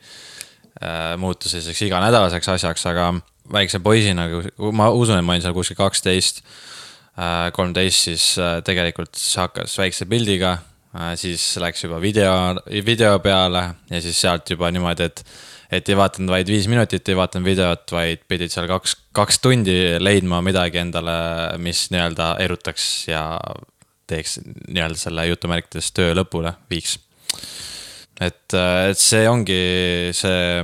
muutus 1.19 1.51
selliseks 1.53 1.81
iganädalaseks 1.89 2.48
asjaks, 2.53 2.84
aga 2.87 3.08
väikse 3.52 3.81
poisina, 3.84 4.26
ma 4.76 4.88
usun, 4.94 5.19
et 5.19 5.26
ma 5.26 5.34
olin 5.34 5.44
seal 5.44 5.56
kuskil 5.56 5.78
kaksteist, 5.78 6.43
äh, 7.19 7.48
kolmteist, 7.56 8.08
siis 8.08 8.31
äh, 8.43 8.58
tegelikult 8.67 9.19
see 9.19 9.43
hakkas 9.43 9.76
väikse 9.81 10.08
pildiga. 10.10 10.56
Äh, 10.96 11.12
siis 11.20 11.44
läks 11.60 11.84
juba 11.84 12.00
video, 12.02 12.32
video 12.86 13.19
peale 13.24 13.64
ja 13.90 14.02
siis 14.05 14.20
sealt 14.20 14.48
juba 14.50 14.70
niimoodi, 14.72 15.08
et, 15.08 15.24
et 15.81 15.88
ei 15.88 15.98
vaadanud 15.98 16.32
vaid 16.32 16.48
viis 16.48 16.69
minutit, 16.70 17.08
ei 17.08 17.19
vaadanud 17.19 17.48
videot, 17.48 17.84
vaid 17.93 18.24
pidid 18.31 18.55
seal 18.55 18.69
kaks, 18.70 18.96
kaks 19.17 19.43
tundi 19.44 19.76
leidma 20.00 20.40
midagi 20.44 20.81
endale, 20.81 21.19
mis 21.60 21.88
nii-öelda 21.93 22.34
erutaks 22.44 22.88
ja 23.10 23.24
teeks 24.08 24.38
nii-öelda 24.72 24.96
selle 24.96 25.28
jutumärkides 25.28 25.93
töö 25.93 26.17
lõpule 26.17 26.55
viiks. 26.72 26.96
et, 28.24 28.56
et 28.56 28.98
see 28.98 29.28
ongi 29.28 29.62
see 30.17 30.62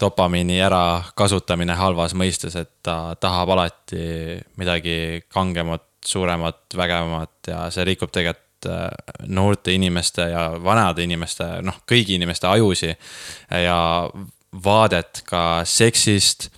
dopamiini 0.00 0.58
ärakasutamine 0.62 1.74
halvas 1.74 2.14
mõistes, 2.14 2.56
et 2.56 2.70
ta 2.82 3.16
tahab 3.20 3.54
alati 3.54 4.36
midagi 4.60 5.22
kangemat, 5.32 5.86
suuremat, 6.06 6.76
vägevamat 6.76 7.50
ja 7.50 7.64
see 7.74 7.84
rikub 7.88 8.12
tegelikult 8.14 8.68
äh, 8.70 8.90
noorte 9.26 9.72
inimeste 9.74 10.28
ja 10.30 10.48
vanade 10.62 11.02
inimeste, 11.06 11.48
noh, 11.66 11.80
kõigi 11.88 12.18
inimeste 12.20 12.46
ajusi. 12.46 12.94
ja 13.50 13.80
vaadet 14.64 15.22
ka 15.26 15.64
seksist, 15.64 16.48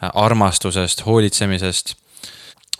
armastusest, 0.00 1.06
hoolitsemisest, 1.06 1.94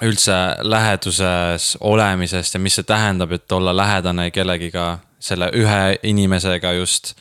üldse 0.05 0.37
läheduses 0.61 1.77
olemisest 1.81 2.55
ja 2.55 2.61
mis 2.61 2.77
see 2.77 2.85
tähendab, 2.85 3.33
et 3.33 3.53
olla 3.53 3.73
lähedane 3.77 4.31
kellegiga, 4.31 4.99
selle 5.21 5.49
ühe 5.57 5.97
inimesega 6.03 6.73
just. 6.73 7.15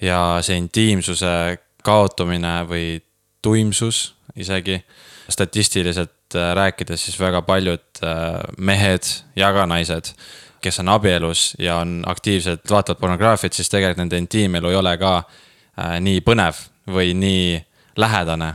ja 0.00 0.38
see 0.44 0.56
intiimsuse 0.60 1.58
kaotumine 1.86 2.58
või 2.68 2.98
tuimsus 3.42 4.16
isegi. 4.36 4.82
statistiliselt 5.28 6.34
äh, 6.34 6.54
rääkides 6.54 7.04
siis 7.04 7.20
väga 7.20 7.42
paljud 7.42 8.02
äh, 8.02 8.40
mehed 8.58 9.02
ja 9.36 9.52
ka 9.52 9.64
naised, 9.66 10.12
kes 10.62 10.78
on 10.80 10.88
abielus 10.88 11.56
ja 11.58 11.80
on 11.82 12.04
aktiivselt, 12.06 12.62
vaatavad 12.70 13.00
pornograafiat, 13.00 13.52
siis 13.52 13.68
tegelikult 13.68 14.04
nende 14.04 14.18
intiimelu 14.22 14.70
ei 14.70 14.76
ole 14.78 14.92
ka 14.98 15.16
äh, 15.16 15.96
nii 16.00 16.20
põnev 16.22 16.60
või 16.86 17.10
nii 17.18 17.58
lähedane 17.98 18.54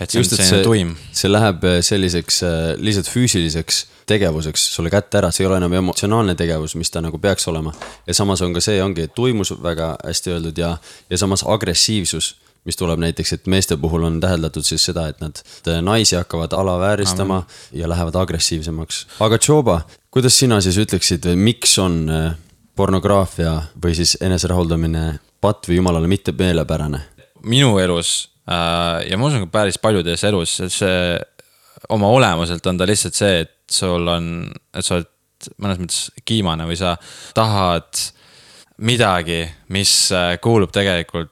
et 0.00 0.10
see 0.10 0.20
Just, 0.20 0.32
on 0.32 0.38
selline 0.44 0.62
tuim. 0.62 0.94
see 1.12 1.30
läheb 1.32 1.66
selliseks 1.82 2.38
lihtsalt 2.78 3.10
füüsiliseks 3.10 3.82
tegevuseks 4.06 4.68
sulle 4.76 4.90
kätte 4.90 5.18
ära, 5.18 5.32
see 5.34 5.42
ei 5.42 5.50
ole 5.50 5.58
enam 5.58 5.74
emotsionaalne 5.74 6.36
tegevus, 6.38 6.76
mis 6.78 6.90
ta 6.90 7.02
nagu 7.02 7.18
peaks 7.18 7.48
olema. 7.50 7.74
ja 8.06 8.14
samas 8.14 8.42
on 8.46 8.54
ka 8.54 8.62
see, 8.62 8.78
ongi 8.82 9.08
tuimus 9.14 9.50
väga 9.62 9.96
hästi 10.06 10.36
öeldud 10.36 10.58
ja, 10.58 10.76
ja 11.10 11.18
samas 11.18 11.42
agressiivsus 11.46 12.36
mis 12.64 12.78
tuleb 12.78 13.00
näiteks, 13.02 13.32
et 13.32 13.46
meeste 13.50 13.76
puhul 13.76 14.04
on 14.06 14.20
täheldatud 14.22 14.66
siis 14.66 14.84
seda, 14.90 15.08
et 15.10 15.20
nad 15.22 15.42
naisi 15.82 16.16
hakkavad 16.16 16.54
alavääristama 16.56 17.42
Amen. 17.42 17.80
ja 17.82 17.88
lähevad 17.88 18.14
agressiivsemaks. 18.14 19.06
aga 19.20 19.38
Joba, 19.48 19.80
kuidas 20.10 20.38
sina 20.38 20.60
siis 20.60 20.78
ütleksid, 20.78 21.26
miks 21.34 21.78
on 21.82 22.04
äh, 22.10 22.34
pornograafia 22.76 23.56
või 23.82 23.96
siis 23.98 24.16
eneserahuldamine 24.20 25.18
patt 25.40 25.68
või 25.68 25.80
jumalale 25.80 26.10
mitte 26.10 26.34
meelepärane? 26.38 27.02
minu 27.42 27.74
elus 27.82 28.30
äh, 28.46 29.02
ja 29.10 29.18
ma 29.18 29.26
usun 29.26 29.46
ka 29.46 29.52
päris 29.58 29.78
paljudes 29.82 30.22
elus, 30.24 30.60
et 30.62 30.72
see 30.72 31.18
oma 31.90 32.08
olemuselt 32.14 32.66
on 32.70 32.78
ta 32.78 32.86
lihtsalt 32.86 33.18
see, 33.18 33.42
et 33.42 33.56
sul 33.70 34.06
on, 34.08 34.26
et 34.74 34.86
sa 34.86 35.00
oled 35.00 35.08
mõnes 35.58 35.80
mõttes 35.82 36.02
kiimane 36.28 36.66
või 36.68 36.78
sa 36.78 36.94
tahad 37.34 37.98
midagi, 38.86 39.44
mis 39.74 39.92
äh, 40.14 40.36
kuulub 40.42 40.72
tegelikult 40.74 41.31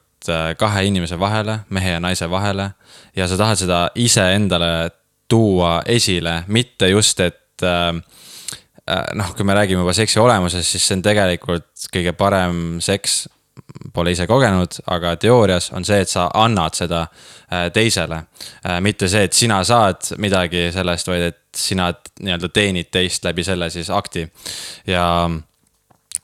kahe 0.57 0.83
inimese 0.85 1.17
vahele, 1.19 1.59
mehe 1.69 1.95
ja 1.95 1.99
naise 1.99 2.29
vahele. 2.29 2.71
ja 3.15 3.27
sa 3.27 3.37
tahad 3.37 3.57
seda 3.57 3.79
iseendale 3.95 4.91
tuua 5.31 5.81
esile, 5.85 6.43
mitte 6.47 6.89
just, 6.91 7.19
et 7.19 7.63
äh, 7.63 7.93
noh, 9.15 9.35
kui 9.35 9.45
me 9.47 9.55
räägime 9.55 9.79
juba 9.85 9.93
seksi 9.93 10.19
olemusest, 10.19 10.67
siis 10.67 10.87
see 10.87 10.97
on 10.99 11.05
tegelikult 11.05 11.87
kõige 11.93 12.13
parem 12.17 12.81
seks 12.83 13.23
pole 13.93 14.11
ise 14.15 14.25
kogenud, 14.27 14.79
aga 14.91 15.15
teoorias 15.19 15.71
on 15.75 15.85
see, 15.87 16.01
et 16.03 16.11
sa 16.11 16.27
annad 16.39 16.75
seda 16.77 17.01
äh, 17.05 17.69
teisele. 17.73 18.23
Äh, 18.65 18.79
mitte 18.83 19.09
see, 19.11 19.25
et 19.27 19.37
sina 19.37 19.61
saad 19.67 20.13
midagi 20.21 20.69
sellest, 20.75 21.11
vaid 21.11 21.27
et 21.29 21.39
sina 21.57 21.91
nii-öelda 22.23 22.51
teenid 22.53 22.91
teist 22.91 23.25
läbi 23.27 23.43
selle 23.43 23.69
siis 23.73 23.89
akti. 23.91 24.27
ja 24.87 25.05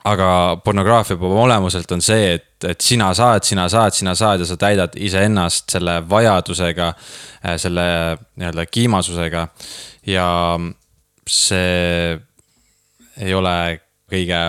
aga 0.08 0.28
pornograafia 0.64 1.16
oma 1.18 1.42
olemuselt 1.44 1.90
on 1.92 2.02
see, 2.04 2.34
et, 2.36 2.64
et 2.68 2.80
sina 2.84 3.10
saad, 3.16 3.44
sina 3.46 3.66
saad, 3.70 3.96
sina 3.96 4.14
saad 4.18 4.42
ja 4.42 4.48
sa 4.48 4.56
täidad 4.60 4.96
iseennast 4.96 5.74
selle 5.74 5.98
vajadusega, 6.08 6.88
äh, 7.44 7.58
selle 7.60 7.84
nii-öelda 8.38 8.66
kiimasusega. 8.70 9.48
ja 10.08 10.28
see 11.28 12.16
ei 13.18 13.34
ole 13.34 13.80
kõige 14.08 14.40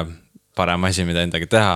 parem 0.56 0.88
asi, 0.88 1.04
mida 1.08 1.26
endaga 1.26 1.48
teha 1.50 1.76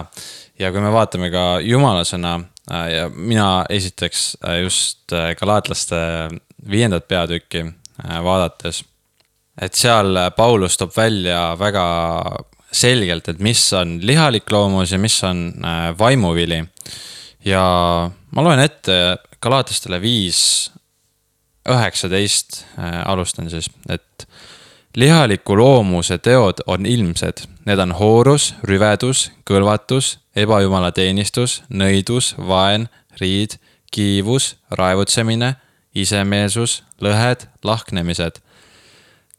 ja 0.60 0.72
kui 0.72 0.84
me 0.84 0.92
vaatame 0.94 1.32
ka 1.34 1.44
jumala 1.66 2.06
sõna 2.08 2.38
äh, 2.72 2.88
ja 2.94 3.10
mina 3.10 3.66
esiteks 3.70 4.26
äh, 4.44 4.62
just 4.64 5.12
galaatlaste 5.40 6.00
viiendat 6.70 7.08
peatükki 7.08 7.66
vaadates. 8.24 8.84
et 9.62 9.74
seal 9.76 10.18
Paulus 10.36 10.78
toob 10.78 10.96
välja 10.96 11.54
väga 11.60 11.84
selgelt, 12.74 13.30
et 13.30 13.40
mis 13.44 13.62
on 13.78 13.98
lihalik 14.02 14.50
loomus 14.52 14.92
ja 14.92 15.00
mis 15.00 15.16
on 15.24 15.54
vaimuvili. 16.00 16.64
ja 17.46 17.64
ma 18.32 18.44
loen 18.44 18.60
ette 18.60 19.18
galaatlastele 19.44 20.00
viis, 20.02 20.72
üheksateist 21.70 22.64
alustan 23.06 23.50
siis, 23.52 23.70
et 23.90 24.28
lihaliku 24.96 25.58
loomuse 25.58 26.18
teod 26.18 26.64
on 26.68 26.86
ilmsed, 26.86 27.46
need 27.66 27.80
on 27.80 27.96
hoorus, 27.98 28.54
rüvedus, 28.64 29.30
kõlvatus, 29.50 30.18
ebajumalateenistus, 30.36 31.62
nõidus, 31.70 32.34
vaen, 32.38 32.88
riid, 33.22 33.58
kiivus, 33.94 34.56
raevutsemine, 34.72 35.56
isemeelsus, 35.96 36.82
lõhed, 37.02 37.48
lahknemised, 37.64 38.40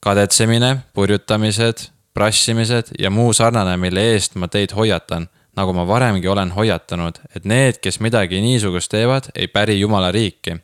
kadetsemine, 0.05 0.77
purjutamised, 0.95 1.89
prassimised 2.15 2.95
ja 2.99 3.11
muu 3.11 3.33
sarnane, 3.33 3.77
mille 3.77 4.13
eest 4.13 4.35
ma 4.35 4.49
teid 4.49 4.73
hoiatan, 4.77 5.29
nagu 5.57 5.73
ma 5.73 5.87
varemgi 5.87 6.29
olen 6.29 6.51
hoiatanud, 6.55 7.19
et 7.37 7.45
need, 7.45 7.81
kes 7.83 8.01
midagi 8.01 8.41
niisugust 8.41 8.91
teevad, 8.91 9.31
ei 9.35 9.49
päri 9.49 9.81
Jumala 9.81 10.13
riiki 10.13 10.61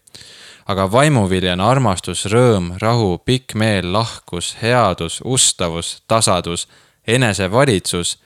aga 0.70 0.86
vaimuvili 0.92 1.50
on 1.50 1.62
armastus, 1.64 2.24
rõõm, 2.30 2.74
rahu, 2.78 3.16
pikk 3.26 3.56
meel, 3.58 3.90
lahkus, 3.92 4.52
headus, 4.62 5.20
ustavus, 5.24 5.98
tasadus, 6.08 6.68
enesevalitsus. 7.06 8.18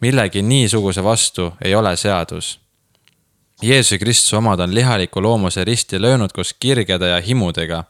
millegi 0.00 0.42
niisuguse 0.42 1.02
vastu 1.04 1.52
ei 1.64 1.74
ole 1.74 1.96
seadus. 1.96 2.60
Jeesuse 3.62 3.98
Kristuse 3.98 4.36
omad 4.36 4.60
on 4.60 4.74
lihaliku 4.74 5.22
loomuse 5.22 5.64
risti 5.64 6.00
löönud 6.00 6.30
koos 6.32 6.54
kirgede 6.54 7.08
ja 7.08 7.20
himudega. 7.20 7.84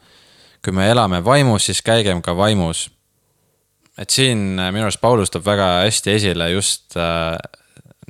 kui 0.64 0.72
me 0.72 0.90
elame 0.90 1.24
vaimus, 1.24 1.66
siis 1.66 1.82
käigem 1.82 2.22
ka 2.22 2.36
vaimus. 2.36 2.90
Et 3.98 4.10
siin 4.10 4.56
minu 4.58 4.86
arust 4.86 5.00
Paulus 5.02 5.32
toob 5.34 5.46
väga 5.46 5.68
hästi 5.84 6.14
esile 6.14 6.50
just 6.52 6.96
äh, 6.96 7.36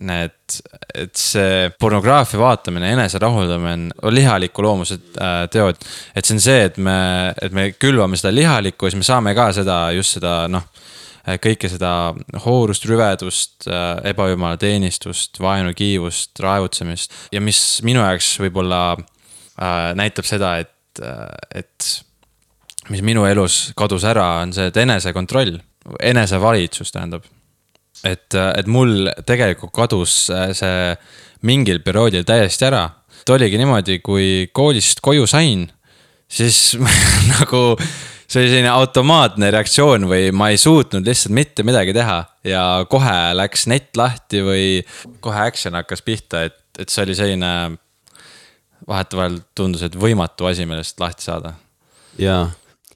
need, 0.04 0.58
et 0.94 1.18
see 1.18 1.68
pornograafia 1.80 2.38
vaatamine, 2.40 2.92
eneserahuldamine 2.94 4.10
lihaliku 4.14 4.62
loomuse 4.64 4.98
äh, 5.18 5.44
teod. 5.52 5.80
et 6.14 6.24
see 6.24 6.36
on 6.36 6.42
see, 6.42 6.60
et 6.68 6.78
me, 6.78 6.98
et 7.42 7.54
me 7.54 7.70
külvame 7.74 8.18
seda 8.18 8.32
lihalikku 8.34 8.86
ja 8.86 8.94
siis 8.94 9.02
me 9.02 9.08
saame 9.08 9.34
ka 9.38 9.50
seda, 9.56 9.80
just 9.96 10.18
seda 10.18 10.40
noh, 10.50 10.68
kõike 11.42 11.68
seda 11.68 11.92
hoorust, 12.44 12.86
rüvedust, 12.88 13.68
äh, 13.68 13.98
ebajumala 14.12 14.58
teenistust, 14.60 15.40
vaenu, 15.42 15.74
kiivust, 15.76 16.38
raevutsemist. 16.44 17.14
ja 17.34 17.42
mis 17.44 17.62
minu 17.86 18.04
jaoks 18.04 18.36
võib-olla 18.44 18.82
äh, 18.96 19.94
näitab 19.98 20.28
seda, 20.28 20.56
et, 20.62 21.02
et 21.54 21.90
mis 22.88 23.02
minu 23.04 23.26
elus 23.28 23.68
kadus 23.76 24.06
ära, 24.08 24.38
on 24.44 24.54
see, 24.56 24.70
et 24.70 24.80
enesekontroll, 24.80 25.58
enesevalitsus 26.00 26.92
tähendab 26.92 27.26
et, 28.06 28.34
et 28.34 28.68
mul 28.70 29.08
tegelikult 29.26 29.72
kadus 29.74 30.28
äh, 30.34 30.50
see 30.56 30.92
mingil 31.48 31.80
perioodil 31.84 32.26
täiesti 32.26 32.68
ära. 32.68 32.84
et 33.20 33.32
oligi 33.34 33.58
niimoodi, 33.60 33.98
kui 34.04 34.48
koolist 34.54 35.02
koju 35.04 35.26
sain, 35.28 35.66
siis 36.28 36.76
nagu 37.34 37.62
see 38.28 38.42
oli 38.42 38.52
selline 38.52 38.70
automaatne 38.70 39.50
reaktsioon 39.54 40.06
või 40.10 40.30
ma 40.36 40.50
ei 40.52 40.60
suutnud 40.60 41.06
lihtsalt 41.06 41.34
mitte 41.34 41.64
midagi 41.66 41.94
teha 41.96 42.20
ja 42.44 42.62
kohe 42.90 43.18
läks 43.36 43.66
net 43.72 43.96
lahti 43.96 44.42
või 44.44 44.64
kohe 45.24 45.46
action 45.48 45.78
hakkas 45.78 46.04
pihta, 46.04 46.44
et, 46.50 46.60
et 46.78 46.88
see 46.88 47.06
oli 47.06 47.18
selline. 47.18 47.52
vahetevahel 48.88 49.40
tundus, 49.58 49.82
et 49.84 49.96
võimatu 49.98 50.46
asi, 50.48 50.64
millest 50.64 51.00
lahti 51.00 51.26
saada. 51.26 51.52
jaa 52.18 52.46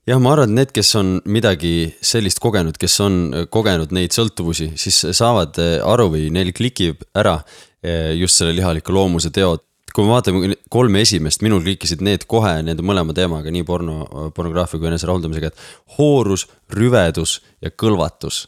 jah, 0.09 0.21
ma 0.23 0.33
arvan, 0.35 0.51
et 0.51 0.59
need, 0.59 0.73
kes 0.75 0.95
on 0.99 1.17
midagi 1.31 1.93
sellist 2.05 2.41
kogenud, 2.43 2.79
kes 2.81 2.97
on 3.05 3.19
kogenud 3.53 3.93
neid 3.95 4.15
sõltuvusi, 4.15 4.73
siis 4.81 5.03
saavad 5.15 5.59
eh, 5.63 5.77
aru 5.87 6.09
või 6.15 6.31
neil 6.35 6.53
klikib 6.57 7.05
ära 7.19 7.39
eh, 7.39 8.13
just 8.19 8.41
selle 8.41 8.55
lihaliku 8.57 8.95
loomuse 8.95 9.33
teod. 9.35 9.65
kui 9.93 10.07
me 10.07 10.15
vaatame 10.15 10.55
kolme 10.73 11.03
esimest, 11.05 11.43
minul 11.45 11.61
klikkisid 11.61 12.01
need 12.01 12.25
kohe 12.25 12.55
nende 12.65 12.83
mõlema 12.83 13.13
teemaga, 13.13 13.51
nii 13.53 13.65
porno, 13.69 14.07
pornograafia 14.35 14.81
kui 14.81 14.89
eneserahuldamisega, 14.89 15.51
et 15.53 15.99
hoorus, 15.99 16.47
rüvedus 16.73 17.43
ja 17.61 17.71
kõlvatus 17.71 18.47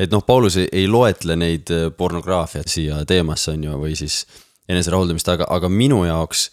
et 0.00 0.12
noh, 0.14 0.22
Paulus 0.24 0.56
ei, 0.56 0.68
ei 0.72 0.86
loetle 0.88 1.34
neid 1.36 1.68
pornograafiat 1.98 2.70
siia 2.70 3.02
teemasse, 3.04 3.52
on 3.52 3.66
ju, 3.66 3.74
või 3.82 3.98
siis 3.98 4.22
eneserahuldamist, 4.70 5.28
aga, 5.28 5.48
aga 5.50 5.68
minu 5.68 6.04
jaoks, 6.06 6.46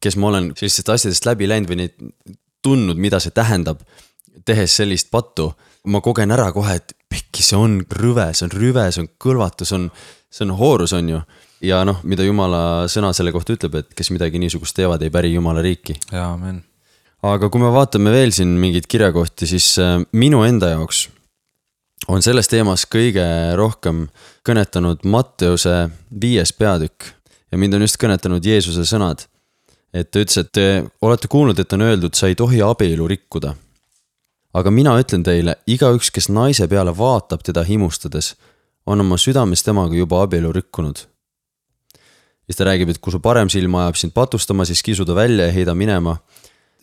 kes 0.00 0.16
ma 0.16 0.30
olen 0.30 0.52
sellistest 0.54 0.94
asjadest 0.94 1.26
läbi 1.26 1.50
läinud 1.50 1.72
või 1.72 1.82
neid 1.82 1.98
tundnud, 2.66 2.98
mida 3.00 3.20
see 3.22 3.34
tähendab, 3.34 3.80
tehes 4.46 4.76
sellist 4.80 5.10
pattu, 5.14 5.50
ma 5.90 6.02
kogen 6.04 6.34
ära 6.34 6.50
kohe, 6.54 6.76
et 6.80 6.94
pekki, 7.10 7.44
see 7.46 7.58
on 7.58 7.80
rõve, 8.00 8.28
see 8.34 8.46
on 8.48 8.54
rüve, 8.54 8.86
see 8.92 9.04
on 9.04 9.10
kõlvatu, 9.22 9.66
see 9.68 9.78
on, 9.78 9.90
see 10.32 10.46
on 10.46 10.54
hoorus, 10.58 10.94
on 10.96 11.12
ju. 11.14 11.24
ja 11.64 11.80
noh, 11.88 12.02
mida 12.04 12.26
jumala 12.26 12.60
sõna 12.92 13.12
selle 13.16 13.32
kohta 13.34 13.54
ütleb, 13.56 13.78
et 13.80 13.94
kes 13.96 14.10
midagi 14.12 14.40
niisugust 14.42 14.76
teevad, 14.76 15.02
ei 15.02 15.12
päri 15.14 15.32
jumala 15.34 15.64
riiki. 15.64 15.98
jaa, 16.12 16.32
amen. 16.34 16.62
aga 17.26 17.50
kui 17.50 17.62
me 17.62 17.72
vaatame 17.74 18.14
veel 18.14 18.34
siin 18.34 18.56
mingeid 18.60 18.88
kirjakohti, 18.90 19.48
siis 19.50 19.74
äh, 19.82 20.00
minu 20.12 20.42
enda 20.46 20.74
jaoks 20.74 21.06
on 22.12 22.22
selles 22.22 22.50
teemas 22.50 22.84
kõige 22.90 23.24
rohkem 23.58 24.06
kõnetanud 24.46 25.06
Matteuse 25.10 25.86
viies 26.20 26.52
peatükk 26.54 27.12
ja 27.50 27.58
mind 27.58 27.78
on 27.78 27.86
just 27.86 27.98
kõnetanud 28.02 28.44
Jeesuse 28.44 28.84
sõnad 28.88 29.26
et 29.96 30.10
ta 30.10 30.20
ütles, 30.20 30.40
et 30.40 30.52
te 30.52 30.66
olete 31.04 31.28
kuulnud, 31.32 31.58
et 31.58 31.72
on 31.72 31.84
öeldud, 31.86 32.14
sa 32.16 32.28
ei 32.30 32.36
tohi 32.38 32.62
abielu 32.64 33.08
rikkuda. 33.08 33.54
aga 34.56 34.70
mina 34.72 34.94
ütlen 34.96 35.20
teile, 35.20 35.58
igaüks, 35.68 36.08
kes 36.08 36.30
naise 36.32 36.64
peale 36.68 36.94
vaatab 36.96 37.42
teda 37.44 37.60
himustades, 37.60 38.30
on 38.88 39.02
oma 39.04 39.18
südames 39.20 39.60
temaga 39.62 39.94
juba 39.94 40.22
abielu 40.22 40.52
rikkunud. 40.52 40.98
siis 42.46 42.56
ta 42.56 42.64
räägib, 42.64 42.90
et 42.90 42.98
kui 42.98 43.12
su 43.12 43.20
parem 43.20 43.48
silm 43.48 43.74
ajab 43.74 43.96
sind 43.96 44.12
patustama, 44.12 44.64
siis 44.64 44.82
kisu 44.82 45.04
ta 45.04 45.14
välja 45.14 45.46
ja 45.46 45.52
heida 45.52 45.74
minema. 45.74 46.16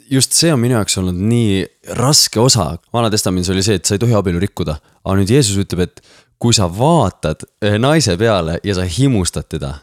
just 0.09 0.31
see 0.33 0.53
on 0.53 0.59
minu 0.59 0.75
jaoks 0.75 0.97
olnud 0.97 1.15
nii 1.15 1.65
raske 1.95 2.39
osa, 2.39 2.77
Vana-testamendis 2.93 3.49
oli 3.49 3.63
see, 3.63 3.75
et 3.75 3.85
sa 3.85 3.95
ei 3.95 3.99
tohi 3.99 4.13
abielu 4.13 4.39
rikkuda, 4.39 4.77
aga 5.03 5.15
nüüd 5.15 5.29
Jeesus 5.29 5.57
ütleb, 5.57 5.79
et 5.79 6.01
kui 6.37 6.53
sa 6.53 6.67
vaatad 6.67 7.45
ühe 7.63 7.79
naise 7.79 8.17
peale 8.17 8.59
ja 8.63 8.75
sa 8.75 8.83
himustad 8.83 9.47
teda 9.49 9.77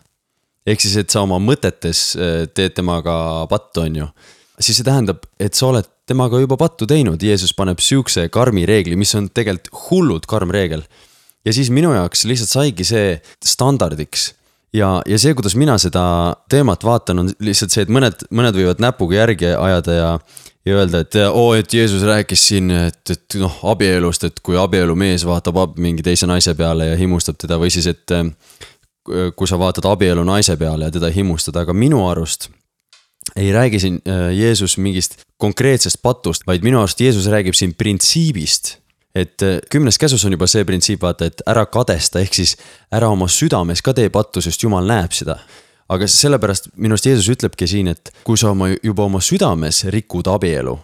ehk 0.67 0.83
siis, 0.83 0.97
et 1.01 1.13
sa 1.13 1.25
oma 1.25 1.41
mõtetes 1.43 2.11
äh, 2.17 2.43
teed 2.55 2.77
temaga 2.77 3.47
pattu, 3.51 3.85
on 3.87 4.03
ju. 4.03 4.09
siis 4.61 4.81
see 4.81 4.87
tähendab, 4.87 5.25
et 5.41 5.57
sa 5.57 5.71
oled 5.71 5.89
temaga 6.11 6.41
juba 6.43 6.59
pattu 6.61 6.89
teinud, 6.91 7.23
Jeesus 7.23 7.55
paneb 7.57 7.81
sihukese 7.83 8.29
karmi 8.35 8.67
reegli, 8.69 8.99
mis 8.99 9.15
on 9.19 9.31
tegelikult 9.31 9.71
hullult 9.87 10.29
karm 10.31 10.53
reegel. 10.55 10.85
ja 11.45 11.55
siis 11.57 11.71
minu 11.73 11.95
jaoks 11.95 12.27
lihtsalt 12.29 12.53
saigi 12.53 12.85
see 12.85 13.17
standardiks. 13.45 14.35
ja, 14.77 15.01
ja 15.07 15.19
see, 15.19 15.35
kuidas 15.35 15.57
mina 15.57 15.79
seda 15.79 16.37
teemat 16.51 16.85
vaatan, 16.85 17.25
on 17.25 17.35
lihtsalt 17.41 17.75
see, 17.75 17.87
et 17.87 17.93
mõned, 17.93 18.29
mõned 18.31 18.57
võivad 18.59 18.83
näpuga 18.83 19.23
järgi 19.23 19.55
ajada 19.57 19.99
ja 19.99 20.13
ja 20.67 20.77
öelda, 20.77 21.01
et 21.01 21.17
oo, 21.31 21.55
et 21.57 21.73
Jeesus 21.73 22.03
rääkis 22.05 22.43
siin, 22.51 22.69
et, 22.71 23.01
et 23.11 23.37
noh, 23.41 23.55
abielust, 23.73 24.27
et 24.29 24.43
kui 24.45 24.59
abielumees 24.61 25.25
vaatab 25.25 25.57
ab 25.57 25.79
mingi 25.81 26.05
teise 26.05 26.29
naise 26.29 26.53
peale 26.55 26.91
ja 26.91 26.99
himustab 27.01 27.39
teda 27.41 27.57
või 27.61 27.73
siis, 27.73 27.89
et 27.89 28.13
kui 29.09 29.49
sa 29.49 29.59
vaatad 29.59 29.87
abielu 29.89 30.25
naise 30.25 30.57
peale 30.61 30.89
ja 30.89 30.93
teda 30.95 31.09
himustad, 31.15 31.57
aga 31.57 31.73
minu 31.73 32.03
arust 32.09 32.51
ei 33.37 33.53
räägi 33.53 33.81
siin 33.81 34.03
äh, 34.09 34.39
Jeesus 34.39 34.79
mingist 34.79 35.15
konkreetsest 35.37 36.03
patust, 36.03 36.47
vaid 36.47 36.63
minu 36.63 36.79
arust 36.79 37.01
Jeesus 37.01 37.27
räägib 37.27 37.55
siin 37.55 37.75
printsiibist. 37.75 38.77
et 39.15 39.43
äh, 39.43 39.59
kümnes 39.71 39.99
käsus 39.99 40.25
on 40.25 40.33
juba 40.33 40.47
see 40.47 40.65
printsiip, 40.65 41.03
vaata, 41.03 41.27
et 41.27 41.43
ära 41.47 41.67
kadesta, 41.67 42.21
ehk 42.21 42.35
siis 42.35 42.57
ära 42.93 43.09
oma 43.11 43.27
südames 43.29 43.83
ka 43.83 43.95
tee 43.95 44.09
pattu, 44.09 44.41
sest 44.41 44.63
Jumal 44.63 44.87
näeb 44.87 45.13
seda. 45.13 45.39
aga 45.89 46.07
sellepärast 46.07 46.71
minu 46.77 46.95
arust 46.95 47.07
Jeesus 47.07 47.29
ütlebki 47.29 47.67
siin, 47.67 47.89
et 47.89 48.13
kui 48.25 48.39
sa 48.39 48.51
oma, 48.51 48.71
juba 48.83 49.05
oma 49.05 49.21
südames 49.21 49.85
rikud 49.85 50.31
abielu, 50.31 50.79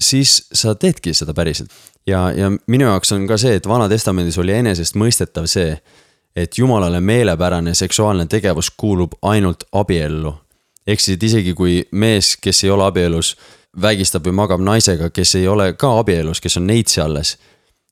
siis 0.00 0.42
sa 0.52 0.74
teedki 0.74 1.14
seda 1.14 1.34
päriselt. 1.34 1.70
ja, 2.06 2.30
ja 2.36 2.50
minu 2.66 2.84
jaoks 2.84 3.12
on 3.12 3.26
ka 3.26 3.36
see, 3.40 3.56
et 3.56 3.68
Vana-testamendis 3.68 4.38
oli 4.38 4.52
enesestmõistetav 4.52 5.46
see, 5.46 5.80
et 6.36 6.58
Jumalale 6.58 7.00
meelepärane 7.00 7.74
seksuaalne 7.74 8.26
tegevus 8.26 8.70
kuulub 8.76 9.12
ainult 9.22 9.64
abiellu 9.72 10.34
ehk 10.86 11.00
siis, 11.00 11.16
et 11.16 11.22
isegi 11.22 11.54
kui 11.54 11.80
mees, 11.92 12.36
kes 12.40 12.64
ei 12.64 12.70
ole 12.70 12.86
abielus, 12.86 13.34
vägistab 13.82 14.26
või 14.26 14.36
magab 14.40 14.62
naisega, 14.64 15.10
kes 15.10 15.34
ei 15.40 15.48
ole 15.48 15.72
ka 15.78 15.90
abielus, 16.00 16.40
kes 16.40 16.56
on 16.60 16.66
neitsi 16.66 17.00
alles. 17.00 17.36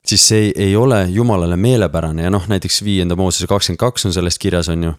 siis 0.05 0.27
see 0.27 0.39
ei, 0.39 0.53
ei 0.55 0.75
ole 0.75 1.07
jumalale 1.09 1.55
meelepärane 1.55 2.23
ja 2.23 2.29
noh, 2.29 2.47
näiteks 2.47 2.83
viienda 2.83 3.15
Moosese 3.15 3.47
kakskümmend 3.47 3.79
kaks 3.79 4.05
on 4.05 4.13
sellest 4.13 4.37
kirjas, 4.37 4.69
on 4.69 4.83
ju. 4.83 4.93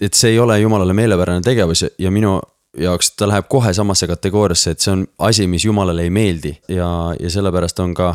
et 0.00 0.14
see 0.14 0.30
ei 0.30 0.38
ole 0.38 0.60
jumalale 0.60 0.92
meelepärane 0.92 1.40
tegevus 1.40 1.84
ja 1.98 2.10
minu 2.10 2.40
jaoks 2.78 3.10
ta 3.16 3.28
läheb 3.28 3.46
kohe 3.48 3.72
samasse 3.72 4.06
kategooriasse, 4.06 4.70
et 4.70 4.80
see 4.80 4.92
on 4.92 5.06
asi, 5.18 5.46
mis 5.46 5.64
jumalale 5.64 6.02
ei 6.02 6.10
meeldi 6.10 6.58
ja, 6.68 7.14
ja 7.20 7.30
sellepärast 7.30 7.78
on 7.80 7.94
ka. 7.94 8.14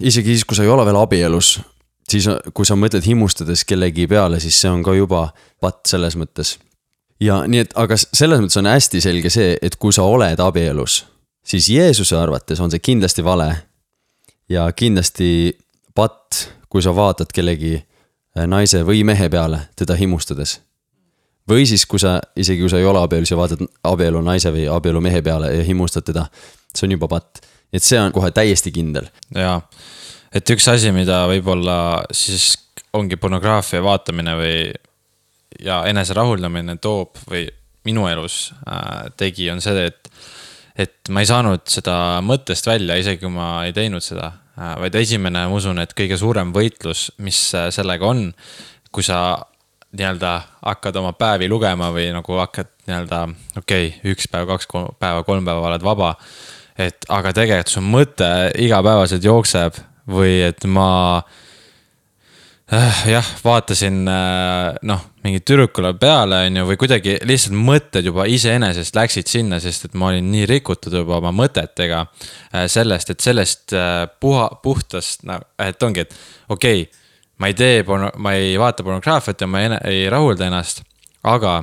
isegi 0.00 0.34
siis, 0.34 0.44
kui 0.44 0.56
sa 0.56 0.62
ei 0.62 0.68
ole 0.68 0.84
veel 0.84 1.00
abielus, 1.00 1.60
siis 2.08 2.28
kui 2.54 2.66
sa 2.66 2.76
mõtled 2.76 3.06
himustades 3.06 3.64
kellegi 3.64 4.06
peale, 4.06 4.40
siis 4.40 4.60
see 4.60 4.70
on 4.70 4.82
ka 4.84 4.94
juba 4.94 5.28
patt 5.60 5.86
selles 5.88 6.16
mõttes 6.20 6.58
ja 7.20 7.40
nii 7.48 7.64
et, 7.64 7.74
aga 7.78 7.96
selles 7.98 8.42
mõttes 8.42 8.58
on 8.60 8.68
hästi 8.68 9.02
selge 9.04 9.30
see, 9.32 9.54
et 9.62 9.76
kui 9.80 9.94
sa 9.94 10.06
oled 10.08 10.40
abielus, 10.40 11.02
siis 11.46 11.68
Jeesuse 11.72 12.16
arvates 12.18 12.60
on 12.60 12.72
see 12.72 12.82
kindlasti 12.82 13.24
vale. 13.24 13.54
ja 14.48 14.66
kindlasti 14.76 15.56
patt, 15.94 16.48
kui 16.68 16.82
sa 16.82 16.92
vaatad 16.92 17.30
kellegi 17.32 17.78
äh, 17.78 18.46
naise 18.46 18.82
või 18.84 19.04
mehe 19.04 19.28
peale 19.28 19.60
teda 19.76 19.94
himustades. 19.96 20.60
või 21.48 21.66
siis, 21.66 21.86
kui 21.86 21.98
sa, 21.98 22.20
isegi 22.36 22.60
kui 22.60 22.70
sa 22.70 22.78
ei 22.78 22.84
ole 22.84 23.00
abielus 23.00 23.30
ja 23.30 23.36
vaatad 23.36 23.60
abielu 23.84 24.20
naise 24.22 24.52
või 24.52 24.68
abielu 24.68 25.00
mehe 25.00 25.22
peale 25.22 25.54
ja 25.54 25.64
himustad 25.64 26.04
teda, 26.04 26.26
see 26.74 26.86
on 26.86 26.92
juba 26.92 27.08
patt. 27.08 27.46
et 27.72 27.82
see 27.82 28.00
on 28.00 28.12
kohe 28.12 28.30
täiesti 28.30 28.72
kindel. 28.72 29.08
jaa, 29.34 29.60
et 30.34 30.50
üks 30.50 30.66
asi, 30.70 30.92
mida 30.94 31.24
võib-olla 31.30 31.76
siis 32.14 32.54
ongi 32.94 33.18
pornograafia 33.20 33.82
vaatamine 33.84 34.34
või 34.38 34.56
ja 35.62 35.82
eneserahuldamine 35.90 36.76
toob 36.82 37.20
või 37.30 37.46
minu 37.84 38.08
elus 38.08 38.48
äh, 38.66 39.10
tegi, 39.16 39.50
on 39.52 39.60
see, 39.62 39.86
et, 39.90 40.10
et 40.86 41.12
ma 41.12 41.22
ei 41.22 41.28
saanud 41.28 41.64
seda 41.70 41.96
mõttest 42.24 42.66
välja, 42.66 42.96
isegi 42.98 43.22
kui 43.22 43.34
ma 43.34 43.48
ei 43.66 43.74
teinud 43.76 44.04
seda 44.04 44.32
äh,. 44.56 44.74
vaid 44.82 44.98
esimene, 44.98 45.46
ma 45.48 45.58
usun, 45.58 45.82
et 45.82 45.94
kõige 45.96 46.18
suurem 46.20 46.52
võitlus, 46.54 47.10
mis 47.22 47.40
äh, 47.54 47.68
sellega 47.74 48.08
on, 48.08 48.30
kui 48.94 49.06
sa 49.06 49.36
nii-öelda 49.94 50.32
hakkad 50.64 50.96
oma 50.98 51.12
päevi 51.14 51.46
lugema 51.50 51.92
või 51.94 52.08
nagu 52.14 52.40
hakkad 52.40 52.72
nii-öelda, 52.88 53.24
okei 53.60 53.92
okay,, 53.92 54.12
üks 54.14 54.26
päev, 54.32 54.48
kaks 54.50 54.68
päeva, 54.98 55.22
kolm 55.26 55.46
päeva 55.46 55.68
oled 55.70 55.86
vaba. 55.86 56.14
et 56.78 57.06
aga 57.08 57.30
tegelikult 57.32 57.70
su 57.70 57.80
mõte 57.84 58.30
igapäevaselt 58.58 59.24
jookseb 59.24 59.78
või 60.10 60.38
et 60.44 60.64
ma 60.68 60.88
äh, 62.72 63.04
jah, 63.14 63.28
vaatasin 63.44 64.04
äh, 64.08 64.76
noh 64.82 65.10
mingi 65.24 65.40
tüdrukule 65.40 65.94
peale, 65.96 66.42
on 66.48 66.58
ju, 66.58 66.66
või 66.68 66.78
kuidagi 66.80 67.14
lihtsalt 67.24 67.56
mõtted 67.56 68.04
juba 68.04 68.26
iseenesest 68.28 68.96
läksid 68.96 69.30
sinna, 69.30 69.60
sest 69.62 69.88
et 69.88 69.94
ma 69.96 70.10
olin 70.10 70.26
nii 70.32 70.44
rikutud 70.50 70.92
juba 70.92 71.16
oma 71.16 71.32
mõtetega 71.32 72.02
äh, 72.04 72.66
sellest, 72.68 73.14
et 73.14 73.24
sellest 73.24 73.72
äh, 73.76 74.04
puha, 74.20 74.50
puhtast, 74.62 75.24
no 75.28 75.38
et 75.60 75.82
ongi, 75.82 76.04
et 76.04 76.52
okei 76.52 76.84
okay,, 76.84 77.00
ma 77.40 77.50
ei 77.50 77.56
tee, 77.56 77.84
ma 78.16 78.34
ei 78.36 78.52
vaata 78.60 78.84
pornograafiat 78.84 79.40
ja 79.40 79.48
ma 79.50 79.64
ei, 79.64 79.78
ei 79.90 80.04
rahulda 80.12 80.50
ennast, 80.50 80.84
aga 81.24 81.62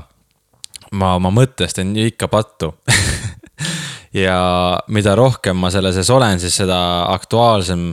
ma 0.98 1.14
oma 1.20 1.32
mõttest 1.32 1.78
teen 1.78 1.94
ikka 1.96 2.28
pattu 2.32 2.74
ja 4.26 4.40
mida 4.92 5.14
rohkem 5.16 5.60
ma 5.62 5.70
selle 5.72 5.94
sees 5.96 6.10
olen, 6.10 6.42
siis 6.42 6.58
seda 6.64 6.82
aktuaalsem 7.14 7.92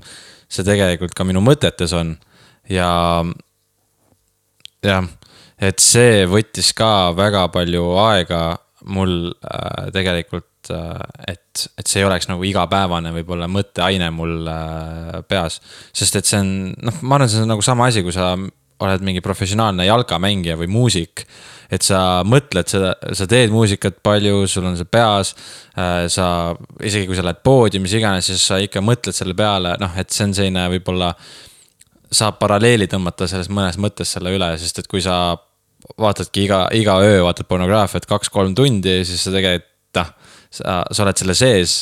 see 0.48 0.66
tegelikult 0.66 1.14
ka 1.14 1.26
minu 1.28 1.42
mõtetes 1.44 1.92
on 1.96 2.16
ja 2.68 2.90
jah 4.84 5.08
et 5.58 5.82
see 5.82 6.22
võttis 6.30 6.70
ka 6.76 7.10
väga 7.16 7.48
palju 7.54 7.90
aega 8.04 8.42
mul 8.88 9.32
äh, 9.42 9.88
tegelikult 9.94 10.70
äh,, 10.70 11.02
et, 11.34 11.66
et 11.78 11.90
see 11.90 12.02
ei 12.02 12.06
oleks 12.06 12.28
nagu 12.30 12.44
igapäevane 12.46 13.12
võib-olla 13.16 13.48
mõtteaine 13.50 14.10
mul 14.14 14.46
äh, 14.52 15.18
peas. 15.28 15.58
sest 15.92 16.20
et 16.20 16.30
see 16.30 16.40
on, 16.42 16.52
noh, 16.78 17.02
ma 17.02 17.18
arvan, 17.18 17.30
see 17.32 17.42
on 17.42 17.52
nagu 17.52 17.64
sama 17.64 17.88
asi, 17.90 18.04
kui 18.06 18.14
sa 18.14 18.32
oled 18.84 19.04
mingi 19.06 19.22
professionaalne 19.24 19.86
jalkamängija 19.88 20.58
või 20.58 20.68
muusik. 20.70 21.26
et 21.70 21.84
sa 21.84 22.22
mõtled 22.24 22.64
seda, 22.64 22.94
sa 23.12 23.26
teed 23.28 23.50
muusikat 23.52 23.98
palju, 24.02 24.46
sul 24.48 24.64
on 24.64 24.76
see 24.78 24.88
peas 24.88 25.34
äh,. 25.76 26.06
sa, 26.08 26.54
isegi 26.80 27.06
kui 27.06 27.16
sa 27.18 27.26
lähed 27.26 27.42
poodi, 27.44 27.78
mis 27.78 27.92
iganes, 27.92 28.30
siis 28.30 28.46
sa 28.46 28.56
ikka 28.56 28.80
mõtled 28.80 29.12
selle 29.12 29.36
peale, 29.36 29.74
noh, 29.80 29.92
et 30.00 30.10
see 30.10 30.24
on 30.24 30.32
selline 30.34 30.64
võib-olla 30.72 31.12
saab 32.08 32.38
paralleeli 32.40 32.88
tõmmata 32.88 33.28
selles 33.28 33.50
mõnes 33.52 33.76
mõttes 33.76 34.14
selle 34.16 34.32
üle, 34.32 34.48
sest 34.56 34.80
et 34.80 34.88
kui 34.88 35.02
sa 35.04 35.36
vaatadki 36.00 36.46
iga, 36.46 36.62
iga 36.72 36.96
öö 37.04 37.20
vaatad 37.26 37.48
pornograafiat 37.48 38.08
kaks-kolm 38.08 38.54
tundi, 38.56 39.02
siis 39.04 39.22
sa 39.22 39.34
tegelikult 39.34 39.68
noh, 39.98 40.10
sa, 40.50 40.82
sa 40.90 41.04
oled 41.04 41.20
selle 41.20 41.36
sees 41.36 41.78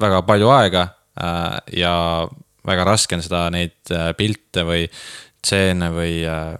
väga 0.00 0.22
palju 0.26 0.50
aega 0.54 0.84
äh, 1.20 1.56
ja 1.80 1.94
väga 2.66 2.84
raske 2.86 3.16
on 3.16 3.24
seda, 3.24 3.46
neid 3.52 3.94
äh, 3.94 4.12
pilte 4.18 4.64
või 4.68 4.84
stseene 5.40 5.90
või 5.94 6.20
äh, 6.28 6.54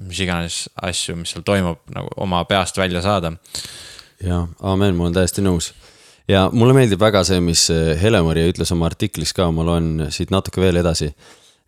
mis 0.00 0.20
iganes 0.24 0.64
asju, 0.82 1.16
mis 1.20 1.34
seal 1.34 1.46
toimub, 1.46 1.82
nagu 1.94 2.10
oma 2.20 2.42
peast 2.48 2.78
välja 2.78 3.02
saada. 3.04 3.32
jah, 4.22 4.48
aamen, 4.60 4.96
ma 4.96 5.08
olen 5.08 5.18
täiesti 5.20 5.44
nõus. 5.44 5.72
ja 6.28 6.48
mulle 6.52 6.76
meeldib 6.76 7.00
väga 7.00 7.24
see, 7.24 7.40
mis 7.40 7.68
Hele-Maria 8.02 8.50
ütles 8.52 8.72
oma 8.72 8.90
artiklis 8.90 9.32
ka, 9.36 9.50
ma 9.50 9.66
loen 9.66 10.08
siit 10.10 10.30
natuke 10.30 10.60
veel 10.60 10.82
edasi. 10.82 11.14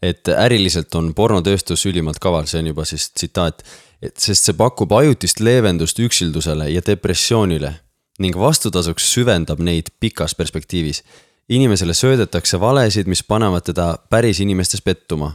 et 0.02 0.28
äriliselt 0.28 0.94
on 0.94 1.14
pornotööstus 1.14 1.86
ülimalt 1.86 2.18
kaval, 2.18 2.46
see 2.46 2.60
on 2.60 2.72
juba 2.72 2.84
siis 2.84 3.10
tsitaat 3.10 3.62
et 4.02 4.18
sest 4.18 4.48
see 4.48 4.58
pakub 4.58 4.92
ajutist 4.96 5.40
leevendust 5.40 6.00
üksildusele 6.02 6.68
ja 6.72 6.82
depressioonile 6.84 7.76
ning 8.22 8.36
vastutasuks 8.38 9.06
süvendab 9.14 9.62
neid 9.62 9.92
pikas 10.00 10.34
perspektiivis. 10.34 11.02
inimesele 11.48 11.94
söödetakse 11.94 12.60
valesid, 12.60 13.06
mis 13.06 13.22
panevad 13.22 13.64
teda 13.66 13.98
päris 14.10 14.40
inimestes 14.40 14.80
pettuma. 14.80 15.34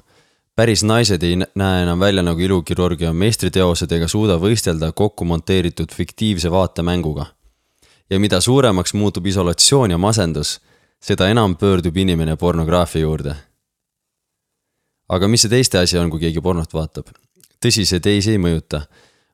Päris 0.58 0.84
naised 0.84 1.24
ei 1.24 1.36
näe 1.38 1.82
enam 1.84 2.00
välja 2.00 2.24
nagu 2.26 2.41
ilukirurgia 2.41 3.13
meistriteosed 3.13 3.91
ega 3.93 4.08
suuda 4.10 4.39
võistelda 4.41 4.89
kokku 4.91 5.26
monteeritud 5.26 5.93
fiktiivse 5.93 6.52
vaatemänguga. 6.52 7.26
ja 8.10 8.20
mida 8.20 8.41
suuremaks 8.41 8.93
muutub 8.93 9.26
isolatsioon 9.26 9.91
ja 9.91 9.98
masendus, 9.98 10.60
seda 11.00 11.28
enam 11.30 11.56
pöördub 11.56 11.98
inimene 11.98 12.36
pornograafia 12.36 13.02
juurde. 13.02 13.36
aga 15.10 15.28
mis 15.28 15.41
see 15.41 15.50
teiste 15.50 15.78
asi 15.78 15.98
on, 15.98 16.10
kui 16.10 16.20
keegi 16.20 16.41
pornot 16.41 16.74
vaatab? 16.74 17.13
tõsi, 17.65 17.86
see 17.86 18.00
teisi 18.00 18.32
ei 18.32 18.38
mõjuta. 18.38 18.82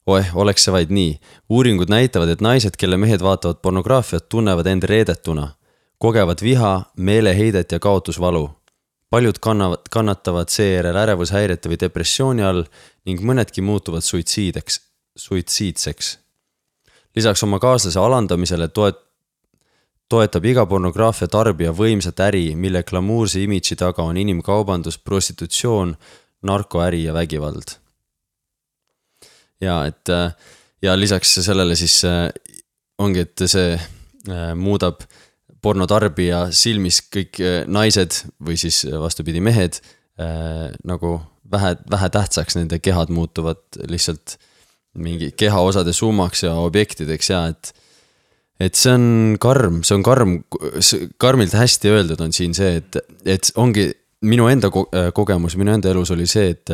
oeh, 0.06 0.36
oleks 0.36 0.64
see 0.64 0.74
vaid 0.76 0.92
nii. 0.92 1.20
uuringud 1.50 1.90
näitavad, 1.90 2.30
et 2.30 2.42
naised, 2.42 2.76
kelle 2.76 2.98
mehed 2.98 3.22
vaatavad 3.22 3.62
pornograafiat, 3.62 4.28
tunnevad 4.30 4.68
end 4.68 4.84
reedetuna, 4.84 5.48
kogevad 5.98 6.44
viha, 6.44 6.82
meeleheidet 6.98 7.72
ja 7.72 7.80
kaotusvalu. 7.80 8.50
Paljud 9.14 9.38
kannavad, 9.38 9.86
kannatavad 9.94 10.50
seejärel 10.50 10.98
ärevushäirete 10.98 11.70
või 11.70 11.78
depressiooni 11.84 12.46
all 12.46 12.64
ning 13.06 13.22
mõnedki 13.22 13.62
muutuvad 13.62 14.02
suitsiideks, 14.02 14.80
suitsiidseks. 15.16 16.18
lisaks 17.16 17.44
oma 17.46 17.60
kaaslase 17.60 18.00
alandamisele 18.00 18.68
toet-, 18.74 19.04
toetab 20.10 20.46
iga 20.46 20.66
pornograafia 20.66 21.28
tarbija 21.28 21.76
võimsat 21.78 22.26
äri, 22.26 22.56
mille 22.56 22.84
glamuurse 22.84 23.44
imidži 23.44 23.78
taga 23.78 24.04
on 24.04 24.18
inimkaubandus, 24.18 24.98
prostitutsioon, 24.98 25.96
narkoäri 26.42 27.04
ja 27.04 27.14
vägivald 27.14 27.78
ja 29.64 29.84
et 29.90 30.10
äh, 30.10 30.32
ja 30.82 30.96
lisaks 31.00 31.36
sellele 31.46 31.76
siis 31.80 32.02
äh, 32.08 32.30
ongi, 33.02 33.26
et 33.26 33.46
see 33.46 33.74
äh, 33.76 34.54
muudab 34.56 35.04
pornotarbija 35.64 36.48
silmis 36.56 37.02
kõik 37.14 37.40
naised 37.72 38.20
või 38.44 38.58
siis 38.60 38.84
vastupidi, 39.00 39.42
mehed 39.44 39.80
nagu 40.86 41.14
vähe, 41.52 41.76
vähetähtsaks, 41.92 42.58
nende 42.60 42.80
kehad 42.84 43.12
muutuvad 43.14 43.62
lihtsalt 43.90 44.38
mingi 44.94 45.32
kehaosade 45.38 45.94
summaks 45.94 46.44
ja 46.44 46.54
objektideks 46.62 47.30
ja 47.30 47.48
et. 47.54 47.74
et 48.60 48.78
see 48.78 48.94
on 48.94 49.06
karm, 49.42 49.82
see 49.84 49.96
on 49.98 50.04
karm, 50.06 50.36
karmilt 51.18 51.56
hästi 51.58 51.90
öeldud 51.90 52.22
on 52.22 52.34
siin 52.34 52.54
see, 52.56 52.78
et, 52.80 53.00
et 53.26 53.50
ongi 53.60 53.90
minu 54.24 54.46
enda 54.48 54.70
ko 54.72 54.86
kogemus, 55.18 55.58
minu 55.60 55.74
enda 55.74 55.92
elus 55.92 56.14
oli 56.14 56.28
see, 56.30 56.54
et. 56.54 56.70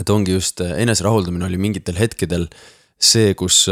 et 0.00 0.10
ongi 0.10 0.32
just 0.34 0.60
eneserahuldamine 0.64 1.44
oli 1.46 1.60
mingitel 1.60 1.94
hetkedel 2.00 2.48
see, 2.98 3.34
kus 3.38 3.68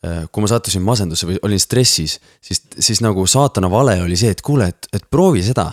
kui 0.00 0.40
ma 0.40 0.48
sattusin 0.48 0.80
masendusse 0.80 1.26
või 1.28 1.36
olin 1.44 1.60
stressis, 1.60 2.14
siis, 2.40 2.62
siis 2.78 3.02
nagu 3.04 3.26
saatana 3.28 3.68
vale 3.70 3.98
oli 4.00 4.16
see, 4.16 4.30
et 4.32 4.40
kuule, 4.40 4.70
et, 4.72 4.88
et 4.96 5.04
proovi 5.10 5.42
seda. 5.44 5.72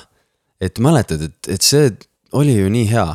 et 0.62 0.80
mäletad, 0.80 1.22
et, 1.22 1.48
et 1.54 1.62
see 1.62 1.92
oli 2.36 2.58
ju 2.58 2.70
nii 2.70 2.90
hea 2.90 3.08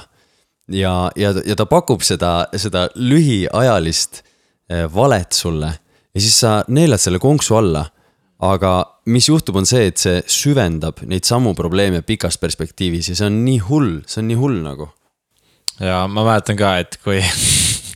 ja, 0.73 1.11
ja, 1.17 1.35
ja 1.45 1.57
ta 1.59 1.67
pakub 1.67 2.03
seda, 2.07 2.47
seda 2.57 2.87
lühiajalist 2.95 4.23
eh, 4.71 4.87
valet 4.95 5.33
sulle 5.33 5.73
ja 6.15 6.21
siis 6.21 6.39
sa 6.45 6.61
neelad 6.69 7.01
selle 7.03 7.21
konksu 7.23 7.57
alla. 7.59 7.87
aga 8.43 8.71
mis 9.07 9.29
juhtub, 9.29 9.55
on 9.61 9.67
see, 9.67 9.85
et 9.87 10.01
see 10.03 10.17
süvendab 10.27 11.05
neid 11.07 11.23
samu 11.29 11.53
probleeme 11.55 12.01
pikas 12.03 12.41
perspektiivis 12.43 13.13
ja 13.13 13.15
see 13.15 13.29
on 13.29 13.37
nii 13.45 13.61
hull, 13.69 14.01
see 14.07 14.19
on 14.23 14.29
nii 14.31 14.39
hull 14.41 14.59
nagu. 14.65 14.89
ja 15.79 16.07
ma 16.11 16.25
mäletan 16.27 16.59
ka, 16.59 16.77
et 16.83 16.99
kui 17.05 17.21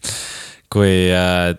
kui 0.75 0.93
äh, 1.15 1.55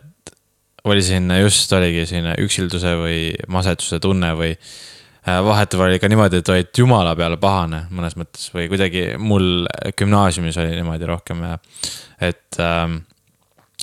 oli 0.94 1.04
siin 1.06 1.32
just 1.42 1.74
oligi 1.74 2.06
selline 2.10 2.36
üksilduse 2.44 2.94
või 3.00 3.20
masetuse 3.52 4.00
tunne 4.04 4.34
või 4.38 4.54
äh, 4.54 4.70
Äh, 5.28 5.42
vahetevahel 5.44 5.92
oli 5.92 6.00
ka 6.00 6.08
niimoodi, 6.08 6.40
et 6.40 6.50
olid 6.54 6.80
jumala 6.80 7.12
peale 7.20 7.36
pahane 7.42 7.82
mõnes 7.92 8.14
mõttes 8.16 8.48
või 8.54 8.70
kuidagi 8.72 9.02
mul 9.20 9.66
gümnaasiumis 10.00 10.56
oli 10.62 10.78
niimoodi 10.78 11.10
rohkem 11.10 11.42
ja 11.44 11.58
et, 12.30 12.60
ähm, 12.64 13.02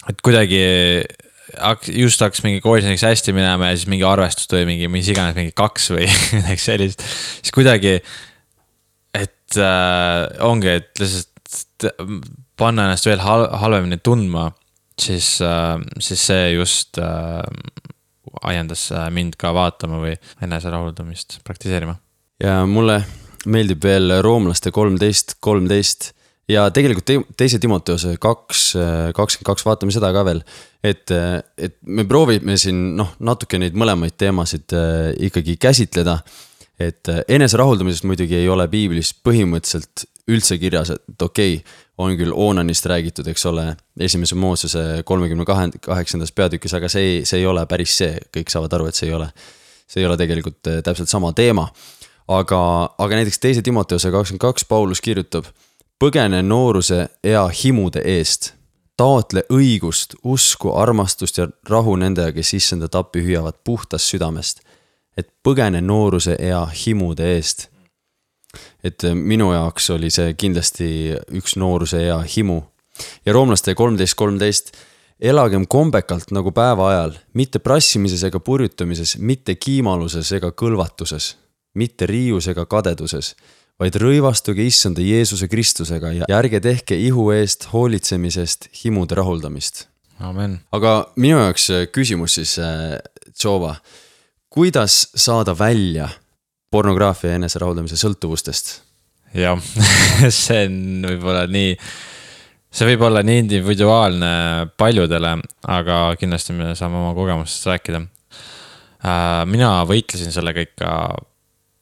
et 0.08 0.22
kuidagi 0.24 0.62
just 1.92 2.24
hakkas 2.24 2.40
mingi 2.46 2.62
koolis 2.64 2.86
näiteks 2.88 3.04
hästi 3.04 3.34
minema 3.36 3.68
ja 3.68 3.76
siis 3.76 3.90
mingi 3.92 4.06
arvestus 4.08 4.48
tuli 4.48 4.64
mingi, 4.70 4.88
mis 4.88 5.10
iganes, 5.12 5.36
mingi 5.36 5.52
kaks 5.52 5.90
või 5.92 6.08
midagi 6.38 6.64
sellist. 6.64 7.04
siis 7.42 7.52
kuidagi, 7.52 7.98
et 9.20 9.60
äh, 9.60 10.48
ongi, 10.48 10.78
et 10.78 11.02
lihtsalt 11.02 11.90
panna 12.56 12.88
ennast 12.88 13.10
veel 13.10 13.20
hal 13.20 13.50
halvemini 13.60 14.00
tundma, 14.00 14.48
siis 15.00 15.38
äh,, 15.42 15.78
siis 15.98 16.26
see 16.28 16.50
just 16.54 16.98
äh, 16.98 17.42
ajendas 18.42 18.88
äh, 18.92 19.09
mind 19.14 19.38
ka 19.40 19.52
vaatama 19.54 20.00
või 20.02 20.14
eneserahuldamist 20.42 21.40
praktiseerima. 21.46 21.96
ja 22.42 22.62
mulle 22.66 23.02
meeldib 23.46 23.83
veel 23.85 24.20
roomlaste 24.24 24.72
kolmteist, 24.72 25.37
kolmteist 25.44 26.12
ja 26.48 26.68
tegelikult 26.72 27.07
te 27.09 27.18
teise 27.37 27.59
Timoteose 27.61 28.16
kaks, 28.20 28.62
kakskümmend 29.16 29.50
kaks, 29.50 29.66
vaatame 29.66 29.92
seda 29.94 30.11
ka 30.16 30.24
veel. 30.24 30.42
et, 30.85 31.12
et 31.57 31.76
me 31.83 32.04
proovime 32.09 32.57
siin 32.61 32.94
noh, 32.96 33.14
natuke 33.20 33.61
neid 33.61 33.76
mõlemaid 33.76 34.16
teemasid 34.20 34.72
ikkagi 35.28 35.57
käsitleda. 35.61 36.18
et 36.78 37.09
eneserahuldamisest 37.28 38.04
muidugi 38.09 38.40
ei 38.40 38.48
ole 38.48 38.68
piiblis 38.68 39.12
põhimõtteliselt 39.24 40.07
üldse 40.28 40.58
kirjas, 40.58 40.90
et 40.94 41.22
okei 41.22 41.56
okay,, 41.58 41.74
on 41.98 42.16
küll 42.16 42.32
Oonanist 42.32 42.87
räägitud, 42.87 43.26
eks 43.30 43.46
ole, 43.46 43.76
esimese 44.00 44.34
Moosese 44.34 45.02
kolmekümne 45.04 45.44
kahe, 45.44 45.68
kaheksandas 45.80 46.32
peatükis, 46.32 46.74
aga 46.74 46.88
see 46.88 47.20
see 47.24 47.42
ei 47.42 47.46
ole 47.46 47.66
päris 47.70 47.98
see, 48.00 48.16
kõik 48.34 48.50
saavad 48.50 48.72
aru, 48.74 48.88
et 48.88 48.98
see 48.98 49.08
ei 49.08 49.14
ole. 49.14 49.28
see 49.87 50.00
ei 50.00 50.06
ole 50.06 50.16
tegelikult 50.16 50.66
eh, 50.66 50.80
täpselt 50.82 51.08
sama 51.08 51.32
teema. 51.32 51.68
aga, 52.28 52.90
aga 52.98 53.16
näiteks 53.16 53.38
teise 53.38 53.62
Timoteuse 53.62 54.10
kakskümmend 54.10 54.40
kaks 54.40 54.64
Paulus 54.64 55.00
kirjutab. 55.00 55.44
põgene 56.00 56.42
nooruse 56.42 57.08
ea 57.24 57.48
himude 57.48 58.00
eest, 58.00 58.54
taotle 58.96 59.44
õigust, 59.52 60.14
usku, 60.24 60.72
armastust 60.72 61.38
ja 61.38 61.48
rahu 61.68 61.96
nendega, 61.96 62.32
kes 62.32 62.54
issanda 62.54 62.88
tappi 62.88 63.20
hüüavad 63.20 63.60
puhtast 63.64 64.04
südamest. 64.04 64.60
et 65.16 65.28
põgene 65.42 65.80
nooruse 65.80 66.37
ea 66.40 66.66
himude 66.66 67.37
eest 67.37 67.68
et 68.84 69.04
äh, 69.04 69.14
minu 69.14 69.52
jaoks 69.52 69.90
oli 69.94 70.10
see 70.12 70.34
kindlasti 70.38 70.88
üks 71.34 71.56
nooruse 71.60 72.02
ea 72.06 72.18
himu. 72.36 72.62
ja 73.26 73.32
roomlaste 73.32 73.74
kolmteist, 73.74 74.14
kolmteist, 74.14 74.76
elagem 75.20 75.66
kombekalt 75.66 76.30
nagu 76.34 76.52
päeva 76.54 76.90
ajal, 76.92 77.16
mitte 77.34 77.58
prassimises 77.58 78.22
ega 78.28 78.38
purjutamises, 78.40 79.16
mitte 79.18 79.54
kiimaluses 79.54 80.30
ega 80.38 80.52
kõlvatuses, 80.54 81.34
mitte 81.74 82.06
riius 82.06 82.46
ega 82.52 82.66
kadeduses, 82.70 83.34
vaid 83.80 83.98
rõivastuge 83.98 84.62
issanda 84.62 85.02
Jeesuse 85.02 85.48
Kristusega 85.50 86.12
ja 86.20 86.30
ärge 86.38 86.60
tehke 86.62 86.94
ihu 86.94 87.30
eest 87.34 87.66
hoolitsemisest 87.72 88.70
himude 88.84 89.18
rahuldamist. 89.18 89.88
aga 90.72 90.94
minu 91.16 91.38
jaoks 91.38 91.70
äh, 91.70 91.86
küsimus 91.90 92.38
siis, 92.38 92.58
Tšova, 93.34 93.70
äh, 93.70 94.02
kuidas 94.54 95.08
saada 95.14 95.58
välja 95.58 96.08
pornograafia 96.74 97.34
ja 97.34 97.40
eneserahuldamise 97.40 97.98
sõltuvustest. 98.00 98.74
jah 99.34 99.60
see 100.44 100.64
on 100.68 101.06
võib-olla 101.08 101.44
nii, 101.50 101.74
see 102.74 102.88
võib 102.92 103.06
olla 103.08 103.22
nii 103.26 103.44
individuaalne 103.44 104.32
paljudele, 104.80 105.37
aga 105.76 106.00
kindlasti 106.20 106.56
me 106.56 106.74
saame 106.78 107.00
oma 107.00 107.14
kogemustest 107.16 107.70
rääkida. 107.70 108.02
Äh, 109.04 109.40
mina 109.50 109.76
võitlesin 109.88 110.34
sellega 110.34 110.64
ikka 110.64 110.90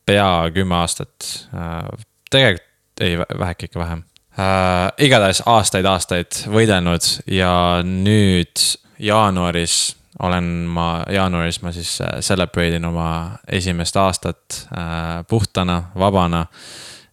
pea 0.08 0.30
kümme 0.54 0.80
aastat, 0.80 1.28
äh, 1.54 2.06
tegelikult 2.32 2.68
ei, 3.02 3.16
väheke 3.18 3.68
ikka 3.70 3.80
vähem 3.80 4.02
äh,. 4.38 4.90
igatahes 5.00 5.42
aastaid-aastaid 5.48 6.44
võidelnud 6.52 7.06
ja 7.30 7.52
nüüd 7.86 8.60
jaanuaris 9.02 9.94
olen 10.22 10.44
ma, 10.70 10.86
jaanuaris 11.10 11.60
ma 11.62 11.72
siis 11.74 11.96
äh, 12.00 12.20
celebrate 12.20 12.78
in 12.78 12.86
oma 12.86 13.38
esimest 13.50 13.96
aastat 13.96 14.62
äh, 14.70 15.22
puhtana, 15.28 15.82
vabana. 15.98 16.46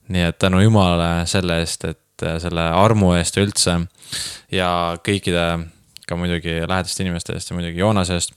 nii 0.10 0.24
et 0.26 0.40
tänu 0.42 0.60
jumalale 0.64 1.26
selle 1.30 1.60
eest, 1.62 1.86
et 1.86 2.24
äh, 2.26 2.40
selle 2.42 2.64
armu 2.74 3.14
eest 3.18 3.38
üldse 3.38 3.76
ja 4.52 4.70
kõikide 5.06 5.46
ka 6.10 6.18
muidugi 6.18 6.62
lähedaste 6.64 7.06
inimeste 7.06 7.36
eest 7.38 7.52
ja 7.52 7.58
muidugi 7.58 7.82
Joonase 7.82 8.18
eest, 8.18 8.34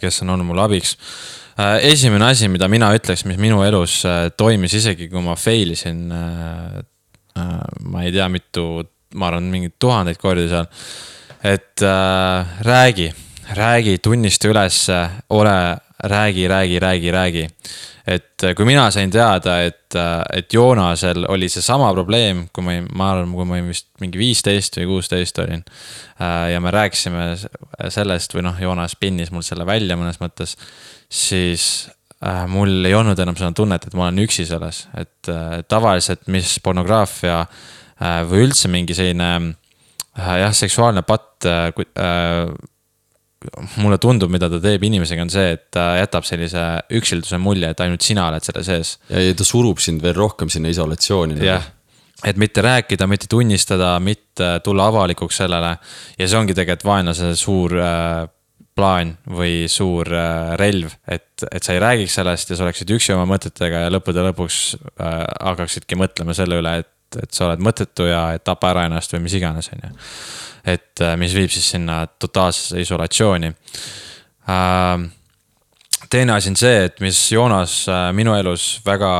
kes 0.00 0.22
on 0.24 0.32
olnud 0.34 0.48
mulle 0.48 0.64
abiks. 0.64 0.96
esimene 1.82 2.24
asi, 2.26 2.48
mida 2.48 2.68
mina 2.68 2.88
ütleks, 2.96 3.22
mis 3.28 3.38
minu 3.38 3.60
elus 3.62 4.00
toimis, 4.36 4.74
isegi 4.74 5.06
kui 5.12 5.22
ma 5.22 5.36
fail 5.38 5.70
isin, 5.76 6.08
ma 7.84 8.02
ei 8.02 8.10
tea, 8.12 8.26
mitu, 8.32 8.64
ma 9.14 9.28
arvan, 9.30 9.46
mingeid 9.52 9.76
tuhandeid 9.78 10.18
kordi 10.18 10.48
seal, 10.50 10.66
et 11.44 11.84
äh, 11.86 12.58
räägi 12.66 13.12
räägi, 13.54 13.98
tunnista 13.98 14.48
ülesse, 14.48 15.08
ole, 15.30 15.76
räägi, 15.98 16.48
räägi, 16.48 16.80
räägi, 16.80 17.10
räägi. 17.10 17.48
et 18.06 18.42
äh, 18.44 18.54
kui 18.54 18.64
mina 18.64 18.84
sain 18.90 19.10
teada, 19.10 19.56
et, 19.66 19.94
äh, 19.94 20.22
et 20.38 20.52
Joonasel 20.54 21.24
oli 21.28 21.48
seesama 21.50 21.88
probleem, 21.94 22.44
kui 22.54 22.62
ma, 22.62 22.76
ma 22.94 23.08
arvan, 23.10 23.32
kui 23.34 23.44
ma 23.44 23.56
olin 23.56 23.72
vist 23.72 23.88
mingi 23.98 24.20
viisteist 24.20 24.78
või 24.78 24.86
kuusteist 24.92 25.40
olin. 25.42 25.64
Äh, 26.22 26.52
ja 26.52 26.60
me 26.62 26.70
rääkisime 26.70 27.24
sellest 27.90 28.36
või 28.36 28.44
noh, 28.46 28.60
Joonas 28.62 28.94
pinnis 29.00 29.32
mul 29.34 29.42
selle 29.42 29.66
välja 29.66 29.98
mõnes 29.98 30.20
mõttes, 30.22 30.54
siis 31.10 31.88
mul 32.48 32.86
ei 32.86 32.94
olnud 32.94 33.18
enam 33.18 33.36
seda 33.36 33.50
tunnet, 33.52 33.84
et 33.86 33.98
ma 33.98 34.06
olen 34.06 34.22
üksi 34.22 34.46
selles, 34.48 34.86
et 34.96 35.28
tavaliselt, 35.68 36.22
mis 36.32 36.54
pornograafia 36.64 37.42
või 38.30 38.46
üldse 38.46 38.70
mingi 38.72 38.96
selline 38.96 39.28
jah, 40.16 40.54
seksuaalne 40.56 41.02
patt 41.06 41.44
mulle 43.80 43.98
tundub, 44.02 44.30
mida 44.32 44.48
ta 44.52 44.60
teeb 44.62 44.84
inimesega, 44.88 45.24
on 45.26 45.32
see, 45.32 45.54
et 45.56 45.66
ta 45.74 45.88
jätab 46.00 46.26
sellise 46.28 46.64
üksilduse 46.98 47.40
mulje, 47.42 47.70
et 47.72 47.82
ainult 47.84 48.04
sina 48.04 48.28
oled 48.30 48.44
selle 48.46 48.64
sees. 48.66 48.96
ja, 49.10 49.22
ja 49.28 49.34
ta 49.36 49.46
surub 49.46 49.82
sind 49.82 50.04
veel 50.04 50.16
rohkem 50.16 50.52
sinna 50.52 50.72
isolatsiooni. 50.72 51.40
Jah, 51.44 51.66
et 52.24 52.38
mitte 52.40 52.62
rääkida, 52.64 53.06
mitte 53.10 53.28
tunnistada, 53.30 53.96
mitte 54.00 54.56
tulla 54.64 54.88
avalikuks 54.92 55.42
sellele. 55.42 55.76
ja 56.18 56.28
see 56.28 56.38
ongi 56.38 56.56
tegelikult 56.56 56.88
vaenlase 56.88 57.34
suur 57.36 57.76
äh, 57.80 58.24
plaan 58.76 59.14
või 59.28 59.66
suur 59.72 60.08
äh, 60.12 60.54
relv, 60.60 60.92
et, 61.08 61.46
et 61.50 61.62
sa 61.64 61.76
ei 61.76 61.80
räägiks 61.82 62.18
sellest 62.20 62.50
ja 62.50 62.58
sa 62.58 62.66
oleksid 62.66 62.92
üksi 62.96 63.14
oma 63.14 63.24
mõtetega 63.34 63.86
ja 63.86 63.92
lõppude 63.92 64.24
lõpuks 64.30 64.60
äh, 64.76 65.22
hakkaksidki 65.50 65.98
mõtlema 65.98 66.36
selle 66.36 66.60
üle, 66.60 66.78
et, 66.84 67.20
et 67.22 67.32
sa 67.32 67.48
oled 67.48 67.62
mõttetu 67.64 68.08
ja 68.10 68.28
et 68.36 68.44
tapa 68.44 68.74
ära 68.74 68.86
ennast 68.88 69.16
või 69.16 69.26
mis 69.28 69.38
iganes, 69.38 69.70
on 69.72 69.88
ju 69.88 69.94
et 70.66 71.02
äh, 71.02 71.14
mis 71.18 71.34
viib 71.36 71.52
siis 71.52 71.68
sinna 71.76 72.02
totaalsesse 72.18 72.80
isolatsiooni. 72.82 73.52
Ähm, 74.50 75.08
teine 76.10 76.36
asi 76.36 76.52
on 76.52 76.58
see, 76.58 76.84
et 76.88 77.00
mis 77.04 77.20
Joonas 77.32 77.84
äh, 77.90 78.08
minu 78.16 78.34
elus 78.36 78.76
väga 78.86 79.12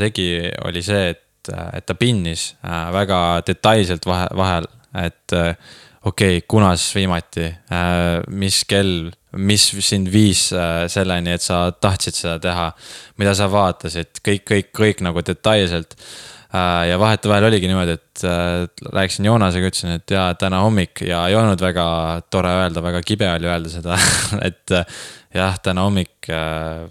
tegi, 0.00 0.28
oli 0.66 0.84
see, 0.84 1.14
et, 1.14 1.52
äh, 1.52 1.70
et 1.78 1.88
ta 1.88 1.96
pinnis 1.98 2.52
väga 2.62 3.42
detailselt 3.46 4.06
vahe, 4.06 4.28
vahel, 4.36 4.68
et 5.00 5.32
okei 5.32 6.36
okay,, 6.36 6.46
kunas 6.48 6.90
viimati, 6.94 7.46
mis 8.34 8.58
kell, 8.68 9.08
mis 9.40 9.64
sind 9.86 10.10
viis 10.12 10.50
selleni, 10.92 11.32
et 11.32 11.42
sa 11.42 11.64
tahtsid 11.72 12.18
seda 12.18 12.36
teha, 12.42 12.66
mida 13.22 13.32
sa 13.38 13.48
vaatasid, 13.50 14.20
kõik, 14.20 14.44
kõik, 14.50 14.70
kõik 14.76 15.02
nagu 15.06 15.24
detailselt 15.24 15.96
Äh, 15.96 16.31
ja 16.88 16.98
vahetevahel 17.00 17.46
oligi 17.48 17.68
niimoodi, 17.70 17.94
et 17.96 18.22
rääkisin 18.92 19.24
Joonasega, 19.24 19.70
ütlesin, 19.70 19.94
et 19.96 20.12
jaa, 20.12 20.34
täna 20.36 20.60
hommik 20.60 21.00
ja 21.06 21.22
ei 21.30 21.36
olnud 21.38 21.60
väga 21.64 21.84
tore 22.30 22.50
öelda, 22.60 22.82
väga 22.84 23.00
kibe 23.06 23.30
oli 23.32 23.48
öelda 23.48 23.72
seda 23.72 23.96
et 24.48 24.74
jah, 25.34 25.56
täna 25.62 25.86
hommik 25.86 26.28
äh, 26.28 26.90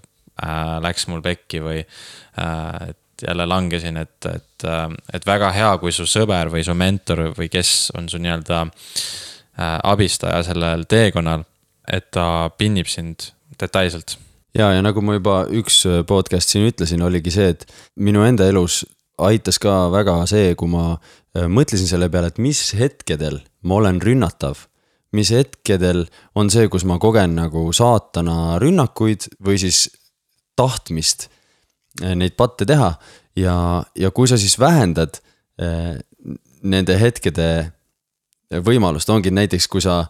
läks 0.81 1.07
mul 1.11 1.21
pekki 1.25 1.61
või 1.63 1.79
äh, 1.81 2.89
et 2.89 2.97
jälle 3.27 3.45
langesin, 3.45 3.97
et, 4.01 4.25
et, 4.25 4.65
et 5.13 5.25
väga 5.27 5.51
hea, 5.53 5.69
kui 5.77 5.93
su 5.93 6.07
sõber 6.09 6.49
või 6.49 6.63
su 6.65 6.73
mentor 6.77 7.27
või 7.37 7.51
kes 7.53 7.91
on 7.97 8.09
su 8.09 8.17
nii-öelda 8.21 8.63
äh, 8.65 9.77
abistaja 9.77 10.41
sellel 10.47 10.87
teekonnal, 10.89 11.45
et 11.85 12.09
ta 12.13 12.49
pinnib 12.57 12.89
sind 12.89 13.29
detailselt. 13.61 14.17
Ja, 14.57 14.71
ja 14.73 14.81
nagu 14.81 15.03
ma 15.05 15.15
juba 15.15 15.35
üks 15.53 15.83
podcast 16.09 16.51
siin 16.51 16.65
ütlesin, 16.71 17.03
oligi 17.05 17.31
see, 17.31 17.53
et 17.53 17.67
minu 17.95 18.25
enda 18.25 18.49
elus 18.49 18.81
aitas 19.27 19.59
ka 19.61 19.89
väga 19.93 20.21
see, 20.29 20.53
kui 20.59 20.69
ma 20.71 20.95
äh, 20.95 21.47
mõtlesin 21.51 21.89
selle 21.89 22.09
peale, 22.11 22.31
et 22.31 22.41
mis 22.41 22.59
hetkedel 22.77 23.41
ma 23.67 23.79
olen 23.81 24.01
rünnatav. 24.01 24.67
mis 25.11 25.27
hetkedel 25.35 26.05
on 26.39 26.49
see, 26.49 26.69
kus 26.71 26.85
ma 26.87 26.95
kogen 26.99 27.35
nagu 27.35 27.65
saatana 27.75 28.55
rünnakuid 28.63 29.27
või 29.43 29.57
siis 29.59 29.89
tahtmist 30.55 31.27
äh, 32.01 32.15
neid 32.15 32.37
patte 32.37 32.65
teha. 32.65 32.95
ja, 33.35 33.83
ja 33.95 34.11
kui 34.11 34.27
sa 34.27 34.37
siis 34.37 34.59
vähendad 34.59 35.21
äh, 35.61 35.99
nende 36.63 36.99
hetkede 36.99 37.71
võimalust, 38.51 39.09
ongi 39.09 39.31
näiteks, 39.31 39.67
kui 39.67 39.81
sa 39.81 40.05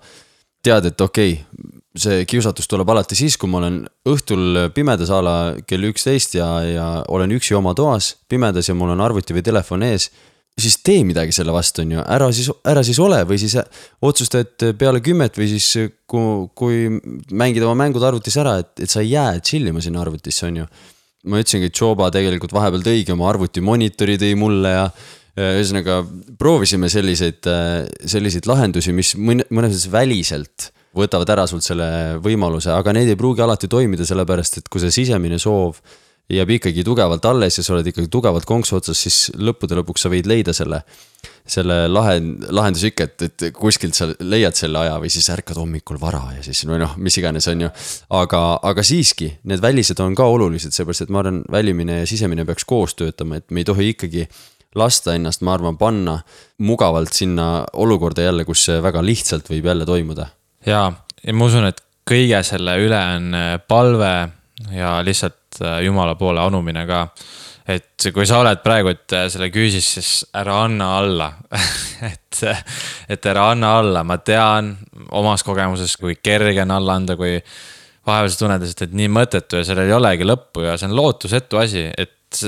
tead, 0.63 0.85
et 0.85 1.01
okei 1.01 1.33
okay,, 1.33 1.70
see 1.97 2.25
kiusatus 2.29 2.69
tuleb 2.71 2.89
alati 2.93 3.17
siis, 3.19 3.35
kui 3.39 3.49
ma 3.51 3.59
olen 3.59 3.81
õhtul 4.07 4.69
pimedas 4.75 5.11
a 5.11 5.19
la 5.23 5.37
kell 5.67 5.89
üksteist 5.89 6.37
ja, 6.37 6.47
ja 6.63 6.87
olen 7.11 7.33
üksi 7.35 7.55
oma 7.57 7.73
toas, 7.75 8.13
pimedas 8.31 8.69
ja 8.69 8.75
mul 8.77 8.93
on 8.93 9.03
arvuti 9.03 9.35
või 9.35 9.43
telefon 9.43 9.83
ees. 9.83 10.09
siis 10.61 10.77
tee 10.83 11.03
midagi 11.07 11.31
selle 11.35 11.51
vastu, 11.51 11.81
on 11.81 11.91
ju, 11.95 12.01
ära 12.15 12.31
siis, 12.31 12.49
ära 12.67 12.83
siis 12.83 12.99
ole 12.99 13.21
või 13.27 13.39
siis 13.39 13.57
otsusta, 14.01 14.39
et 14.39 14.65
peale 14.77 15.01
kümmet 15.01 15.37
või 15.37 15.47
siis 15.51 15.67
kui, 16.07 16.47
kui 16.55 16.87
mängid 17.31 17.63
oma 17.63 17.75
mängud 17.83 18.03
arvutis 18.03 18.37
ära, 18.37 18.57
et, 18.59 18.73
et 18.79 18.89
sa 18.89 19.01
ei 19.01 19.11
jää 19.11 19.39
chill 19.39 19.67
ima 19.67 19.81
sinna 19.83 20.03
arvutisse, 20.03 20.45
on 20.47 20.63
ju. 20.63 20.67
ma 21.27 21.39
ütlesingi, 21.43 21.71
et 21.71 21.79
Joba 21.79 22.11
tegelikult 22.11 22.53
vahepeal 22.53 22.83
tõigi 22.85 23.11
oma 23.11 23.27
arvuti 23.29 23.61
monitori 23.61 24.19
tõi 24.21 24.35
mulle 24.39 24.71
ja 24.71 24.85
ühesõnaga 25.39 26.01
proovisime 26.39 26.89
selliseid, 26.91 27.47
selliseid 28.05 28.47
lahendusi, 28.47 28.91
mis 28.95 29.15
mõnes 29.15 29.47
mõttes 29.51 29.87
väliselt 29.91 30.71
võtavad 30.97 31.29
ära 31.33 31.47
sult 31.47 31.65
selle 31.65 32.19
võimaluse, 32.23 32.71
aga 32.75 32.93
need 32.95 33.11
ei 33.11 33.19
pruugi 33.19 33.43
alati 33.43 33.69
toimida, 33.71 34.05
sellepärast 34.07 34.61
et 34.61 34.71
kui 34.71 34.83
see 34.83 34.93
sisemine 35.01 35.39
soov 35.39 35.79
jääb 36.31 36.51
ikkagi 36.57 36.83
tugevalt 36.87 37.25
alles 37.27 37.57
ja 37.57 37.63
sa 37.63 37.73
oled 37.75 37.87
ikkagi 37.91 38.09
tugevalt 38.11 38.45
konksu 38.47 38.77
otsas, 38.77 38.99
siis 39.03 39.17
lõppude 39.35 39.75
lõpuks 39.79 40.05
sa 40.05 40.11
võid 40.11 40.29
leida 40.29 40.53
selle. 40.55 40.83
selle 41.51 41.87
lahe, 41.89 42.19
lahenduse 42.53 42.91
ikka, 42.91 43.05
et, 43.09 43.23
et 43.25 43.43
kuskilt 43.57 43.97
sa 43.97 44.07
leiad 44.19 44.55
selle 44.55 44.77
aja 44.79 44.99
või 45.01 45.09
siis 45.11 45.27
ärkad 45.33 45.57
hommikul 45.57 45.97
vara 45.99 46.21
ja 46.37 46.43
siis 46.45 46.61
või 46.69 46.79
noh, 46.79 46.93
mis 46.97 47.17
iganes, 47.17 47.47
on 47.51 47.65
ju. 47.65 47.69
aga, 48.15 48.41
aga 48.69 48.83
siiski, 48.85 49.31
need 49.49 49.61
välised 49.61 49.99
on 49.99 50.15
ka 50.15 50.27
olulised, 50.29 50.71
seepärast 50.71 51.07
et 51.07 51.13
ma 51.13 51.23
arvan, 51.23 51.41
välimine 51.51 52.01
ja 52.03 52.07
sisemine 52.07 52.45
peaks 52.45 52.65
koos 52.65 52.95
töötama, 52.95 53.41
et 53.41 53.49
me 53.51 53.63
ei 53.63 53.67
tohi 53.67 53.89
ikkagi 53.95 54.27
lasta 54.75 55.17
ennast, 55.17 55.41
ma 55.41 55.57
arvan, 55.57 55.79
panna 55.81 56.19
mugavalt 56.63 57.13
sinna 57.17 57.65
olukorda 57.73 58.29
jälle, 58.29 58.45
kus 58.45 58.69
see 58.69 58.77
väga 58.83 59.03
lihtsalt 59.03 59.49
võib 59.51 59.67
jälle 59.73 59.89
toimuda 59.89 60.29
ja, 60.65 60.81
ja 61.23 61.33
ma 61.33 61.47
usun, 61.47 61.67
et 61.69 61.81
kõige 62.07 62.41
selle 62.45 62.77
üle 62.81 62.99
on 63.15 63.37
äh, 63.37 63.53
palve 63.67 64.13
ja 64.73 64.97
lihtsalt 65.05 65.61
äh, 65.61 65.81
jumala 65.85 66.15
poole 66.19 66.41
anumine 66.43 66.85
ka. 66.89 67.05
et 67.71 68.09
kui 68.13 68.25
sa 68.27 68.41
oled 68.41 68.61
praegu, 68.63 68.91
et 68.91 69.15
äh, 69.15 69.27
selle 69.31 69.51
küüsis, 69.53 69.87
siis 69.95 70.11
ära 70.33 70.63
anna 70.65 70.95
alla. 70.99 71.31
Et, 72.01 72.39
et 73.13 73.25
ära 73.29 73.43
anna 73.51 73.75
alla, 73.77 74.01
ma 74.07 74.15
tean 74.25 74.71
omast 75.13 75.45
kogemusest, 75.45 75.99
kui 76.01 76.15
kerge 76.17 76.63
on 76.63 76.71
alla 76.73 76.95
anda, 76.97 77.13
kui 77.13 77.35
vahepeal 78.07 78.31
sa 78.33 78.39
tunned, 78.39 78.65
et 78.65 78.95
nii 78.97 79.11
mõttetu 79.13 79.59
ja 79.59 79.67
sellel 79.67 79.91
ei 79.91 79.93
olegi 79.93 80.25
lõppu 80.25 80.63
ja 80.65 80.73
see 80.79 80.89
on 80.89 80.95
lootusetu 80.97 81.59
asi, 81.61 81.83
et 81.93 82.41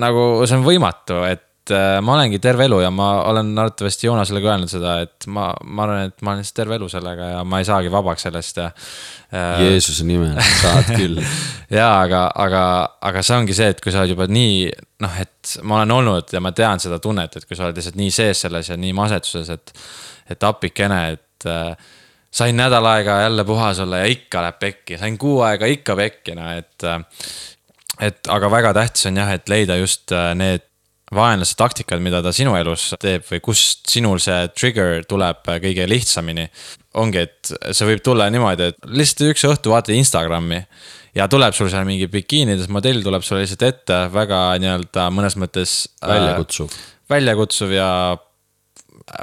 nagu 0.00 0.24
see 0.46 0.56
on 0.56 0.64
võimatu, 0.64 1.18
et 1.28 1.45
et 1.66 1.74
äh, 1.74 1.98
ma 2.04 2.14
olengi 2.14 2.38
terve 2.42 2.66
elu 2.68 2.78
ja 2.84 2.92
ma 2.94 3.08
olen 3.26 3.50
arvatavasti 3.58 4.06
Joonasele 4.06 4.40
ka 4.42 4.52
öelnud 4.52 4.70
seda, 4.70 5.00
et 5.02 5.26
ma, 5.26 5.48
ma 5.64 5.86
arvan, 5.86 6.10
et 6.12 6.22
ma 6.22 6.32
olen 6.32 6.42
lihtsalt 6.42 6.60
terve 6.60 6.76
elu 6.78 6.88
sellega 6.90 7.30
ja 7.32 7.40
ma 7.48 7.58
ei 7.58 7.66
saagi 7.66 7.90
vabaks 7.90 8.26
sellest 8.28 8.60
ja 8.60 8.66
äh,. 8.70 9.64
Jeesuse 9.64 10.06
nimel, 10.06 10.36
saad 10.60 10.92
küll 10.94 11.18
ja 11.78 11.88
aga, 12.04 12.28
aga, 12.44 12.62
aga 13.10 13.24
see 13.26 13.38
ongi 13.40 13.56
see, 13.58 13.72
et 13.74 13.82
kui 13.82 13.94
sa 13.94 14.04
oled 14.04 14.14
juba 14.14 14.28
nii 14.30 14.68
noh, 15.02 15.18
et 15.22 15.56
ma 15.66 15.80
olen 15.80 15.96
olnud 15.96 16.36
ja 16.36 16.42
ma 16.44 16.54
tean 16.54 16.82
seda 16.82 17.00
tunnet, 17.02 17.34
et 17.34 17.48
kui 17.48 17.58
sa 17.58 17.66
oled 17.66 17.80
lihtsalt 17.80 17.98
nii 17.98 18.14
sees 18.14 18.46
selles 18.46 18.70
ja 18.70 18.78
nii 18.78 18.94
masetuses, 18.96 19.50
et, 19.50 19.74
et 20.30 20.46
appikene, 20.46 21.00
et 21.16 21.50
äh, 21.50 21.74
sain 22.30 22.56
nädal 22.56 22.86
aega 22.92 23.20
jälle 23.24 23.48
puhas 23.48 23.82
olla 23.82 24.04
ja 24.04 24.14
ikka 24.14 24.46
läheb 24.46 24.62
pekki, 24.62 25.02
sain 25.02 25.18
kuu 25.18 25.40
aega 25.46 25.66
ikka 25.66 25.98
pekki, 25.98 26.38
no 26.38 26.54
et. 26.54 26.78
Äh, 26.84 27.02
et 27.96 28.28
aga 28.28 28.50
väga 28.52 28.74
tähtis 28.76 29.06
on 29.08 29.16
jah, 29.16 29.30
et 29.32 29.48
leida 29.48 29.78
just 29.80 30.12
äh, 30.12 30.34
need 30.36 30.65
vaenlase 31.14 31.54
taktikad, 31.58 32.02
mida 32.02 32.18
ta 32.22 32.32
sinu 32.34 32.56
elus 32.58 32.88
teeb 33.02 33.24
või 33.28 33.40
kust 33.44 33.86
sinul 33.90 34.18
see 34.22 34.48
trigger 34.56 35.04
tuleb 35.06 35.46
kõige 35.46 35.86
lihtsamini. 35.86 36.48
ongi, 36.96 37.18
et 37.18 37.52
see 37.76 37.86
võib 37.86 38.02
tulla 38.02 38.30
niimoodi, 38.32 38.70
et 38.72 38.86
lihtsalt 38.88 39.30
üks 39.30 39.44
õhtu 39.44 39.70
vaatad 39.74 39.94
Instagrami 39.94 40.62
ja 41.16 41.28
tuleb 41.28 41.54
sul 41.56 41.70
seal 41.72 41.86
mingi 41.88 42.08
bikiinides 42.10 42.70
modell 42.72 43.04
tuleb 43.04 43.24
sulle 43.24 43.44
lihtsalt 43.44 43.64
ette, 43.68 43.98
väga 44.12 44.40
nii-öelda 44.62 45.08
mõnes 45.14 45.36
mõttes. 45.40 45.78
Äh, 46.02 46.10
väljakutsuv 46.14 46.70
äh,. 46.72 46.84
väljakutsuv 47.12 47.74
ja 47.76 47.90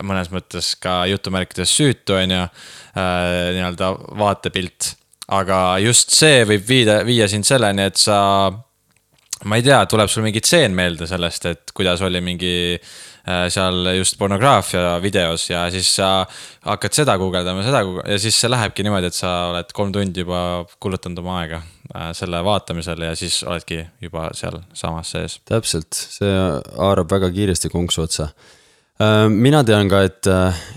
mõnes 0.07 0.29
mõttes 0.31 0.73
ka 0.79 1.03
jutumärkides 1.11 1.73
süütu, 1.75 2.15
on 2.15 2.37
ju 2.37 2.43
äh,, 2.43 3.53
nii-öelda 3.57 3.91
vaatepilt. 4.19 4.93
aga 5.33 5.79
just 5.83 6.13
see 6.15 6.43
võib 6.47 6.67
viida, 6.67 7.01
viia 7.07 7.27
sind 7.31 7.47
selleni, 7.47 7.89
et 7.89 7.99
sa 7.99 8.19
ma 9.49 9.57
ei 9.59 9.65
tea, 9.65 9.79
tuleb 9.89 10.11
sul 10.11 10.23
mingi 10.25 10.41
tseen 10.43 10.75
meelde 10.75 11.07
sellest, 11.09 11.47
et 11.49 11.73
kuidas 11.75 12.01
oli 12.05 12.21
mingi 12.23 12.53
äh, 12.77 13.45
seal 13.53 13.89
just 13.97 14.17
pornograafia 14.19 14.97
videos 15.03 15.49
ja 15.49 15.65
siis 15.73 15.89
sa 15.97 16.09
hakkad 16.67 16.95
seda 16.95 17.17
guugeldama, 17.19 17.65
seda 17.65 17.83
ja 17.83 18.17
siis 18.21 18.39
see 18.39 18.51
lähebki 18.51 18.85
niimoodi, 18.85 19.11
et 19.11 19.17
sa 19.17 19.33
oled 19.51 19.75
kolm 19.75 19.93
tundi 19.95 20.23
juba 20.23 20.63
kulutanud 20.83 21.23
oma 21.23 21.37
aega 21.41 21.61
äh, 21.61 22.09
selle 22.17 22.43
vaatamisele 22.45 23.11
ja 23.11 23.19
siis 23.19 23.41
oledki 23.47 23.83
juba 24.03 24.29
sealsamas 24.37 25.15
sees. 25.15 25.39
täpselt, 25.49 25.91
see 26.17 26.33
haarab 26.77 27.11
väga 27.11 27.31
kiiresti 27.35 27.71
konksu 27.73 28.05
otsa 28.07 28.29
äh, 28.31 29.25
mina 29.29 29.63
tean 29.67 29.91
ka, 29.91 30.03
et 30.07 30.33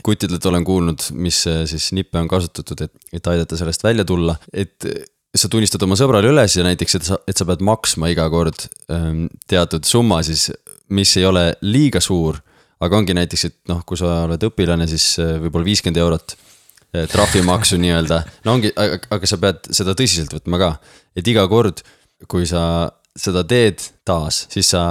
kuttidelt 0.07 0.47
olen 0.51 0.67
kuulnud, 0.67 1.11
mis 1.15 1.45
siis 1.71 1.93
nippe 1.97 2.19
on 2.19 2.31
kasutatud, 2.31 2.89
et, 2.89 3.11
et 3.15 3.35
aidata 3.35 3.59
sellest 3.59 3.87
välja 3.87 4.07
tulla, 4.09 4.39
et 4.53 4.91
sa 5.41 5.51
tunnistad 5.53 5.83
oma 5.87 5.97
sõbrale 5.99 6.31
üles 6.33 6.57
ja 6.57 6.65
näiteks, 6.67 6.99
et 6.99 7.07
sa, 7.09 7.19
et 7.29 7.39
sa 7.39 7.47
pead 7.49 7.63
maksma 7.65 8.11
iga 8.13 8.27
kord 8.33 8.67
ähm, 8.93 9.27
teatud 9.51 9.87
summa 9.89 10.23
siis, 10.27 10.49
mis 10.95 11.13
ei 11.19 11.27
ole 11.29 11.49
liiga 11.67 12.01
suur. 12.01 12.41
aga 12.81 12.99
ongi 12.99 13.15
näiteks, 13.17 13.45
et 13.49 13.57
noh, 13.71 13.81
kui 13.89 13.97
sa 13.97 14.27
oled 14.27 14.43
õpilane, 14.51 14.85
siis 14.91 15.15
äh, 15.23 15.37
võib-olla 15.41 15.65
viiskümmend 15.65 16.01
eurot 16.03 16.37
äh, 16.37 17.07
trahvimaksu 17.11 17.79
nii-öelda. 17.81 18.23
no 18.45 18.57
ongi, 18.59 18.73
aga 18.77 19.27
sa 19.27 19.41
pead 19.41 19.71
seda 19.71 19.97
tõsiselt 19.97 20.37
võtma 20.37 20.61
ka, 20.61 20.71
et 21.17 21.29
iga 21.29 21.47
kord, 21.49 21.83
kui 22.29 22.47
sa 22.49 22.91
seda 23.17 23.43
teed 23.49 23.81
taas, 24.05 24.45
siis 24.53 24.71
sa 24.75 24.83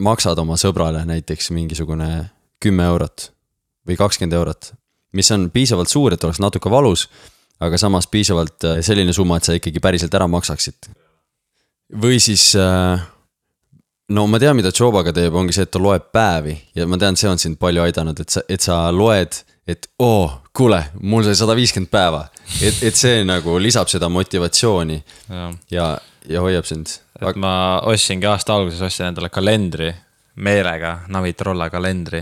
maksad 0.00 0.38
oma 0.40 0.56
sõbrale 0.60 1.04
näiteks 1.08 1.52
mingisugune 1.52 2.10
kümme 2.62 2.88
eurot 2.88 3.30
või 3.86 3.98
kakskümmend 4.00 4.36
eurot. 4.36 4.72
mis 5.12 5.30
on 5.30 5.50
piisavalt 5.50 5.88
suur, 5.88 6.12
et 6.12 6.24
oleks 6.24 6.40
natuke 6.42 6.70
valus 6.70 7.06
aga 7.60 7.78
samas 7.80 8.08
piisavalt 8.12 8.64
äh, 8.68 8.78
selline 8.84 9.14
summa, 9.16 9.38
et 9.38 9.48
sa 9.48 9.56
ikkagi 9.56 9.82
päriselt 9.82 10.14
ära 10.14 10.28
maksaksid. 10.30 10.90
või 12.02 12.18
siis 12.20 12.50
äh, 12.58 13.02
no 14.08 14.26
ma 14.30 14.40
tean, 14.42 14.56
mida 14.58 14.72
Jobaga 14.74 15.12
teeb, 15.14 15.34
ongi 15.34 15.54
see, 15.56 15.66
et 15.66 15.72
ta 15.72 15.82
loeb 15.82 16.10
päevi 16.14 16.56
ja 16.76 16.86
ma 16.86 16.98
tean, 17.00 17.18
see 17.18 17.30
on 17.30 17.40
sind 17.42 17.60
palju 17.62 17.84
aidanud, 17.86 18.20
et 18.22 18.34
sa, 18.34 18.42
et 18.48 18.62
sa 18.62 18.80
loed, 18.94 19.40
et 19.66 19.88
oo 19.98 20.24
oh,, 20.24 20.36
kuule, 20.56 20.80
mul 21.02 21.24
sai 21.26 21.36
sada 21.38 21.56
viiskümmend 21.58 21.90
päeva. 21.92 22.26
et, 22.62 22.82
et 22.86 22.96
see 22.96 23.24
nagu 23.26 23.58
lisab 23.58 23.90
seda 23.92 24.08
motivatsiooni 24.12 24.98
ja, 25.28 25.50
ja, 25.70 25.86
ja 26.28 26.42
hoiab 26.44 26.68
sind. 26.68 26.98
et 27.20 27.40
ma 27.40 27.80
ostsingi 27.86 28.28
aasta 28.30 28.54
alguses, 28.54 28.82
ostsin 28.82 29.10
endale 29.10 29.30
kalendri 29.32 29.92
meelega, 30.36 31.00
Navitrolla 31.08 31.70
kalendri 31.72 32.20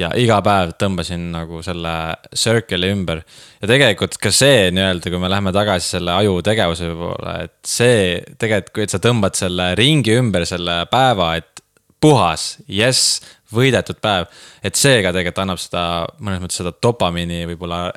ja 0.00 0.10
iga 0.18 0.40
päev 0.44 0.74
tõmbasin 0.80 1.30
nagu 1.34 1.60
selle 1.64 1.94
circle'i 2.34 2.92
ümber. 2.94 3.22
ja 3.60 3.70
tegelikult 3.70 4.16
ka 4.22 4.32
see 4.34 4.70
nii-öelda, 4.74 5.12
kui 5.12 5.22
me 5.22 5.30
läheme 5.32 5.52
tagasi 5.54 5.96
selle 5.96 6.14
aju 6.16 6.38
tegevuse 6.46 6.92
poole, 6.98 7.34
et 7.46 7.56
see 7.66 8.04
tegelikult, 8.40 8.74
kui 8.76 8.88
sa 8.90 9.02
tõmbad 9.02 9.38
selle 9.38 9.72
ringi 9.78 10.16
ümber 10.18 10.46
selle 10.48 10.82
päeva, 10.92 11.34
et 11.40 11.64
puhas, 12.00 12.54
jess, 12.68 13.20
võidetud 13.52 14.00
päev. 14.00 14.30
et 14.62 14.78
see 14.78 15.02
ka 15.04 15.12
tegelikult 15.12 15.44
annab 15.44 15.60
seda, 15.60 15.84
mõnes 16.20 16.40
mõttes 16.44 16.62
seda 16.62 16.72
dopamiini 16.82 17.44
võib-olla 17.50 17.90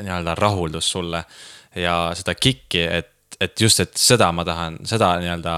nii-öelda 0.00 0.36
rahuldust 0.38 0.94
sulle 0.94 1.24
ja 1.76 1.98
seda 2.16 2.34
kick'i, 2.38 2.86
et 2.86 3.12
et 3.40 3.60
just, 3.60 3.80
et 3.80 3.98
seda 4.00 4.30
ma 4.32 4.44
tahan, 4.48 4.78
seda 4.88 5.10
nii-öelda 5.20 5.54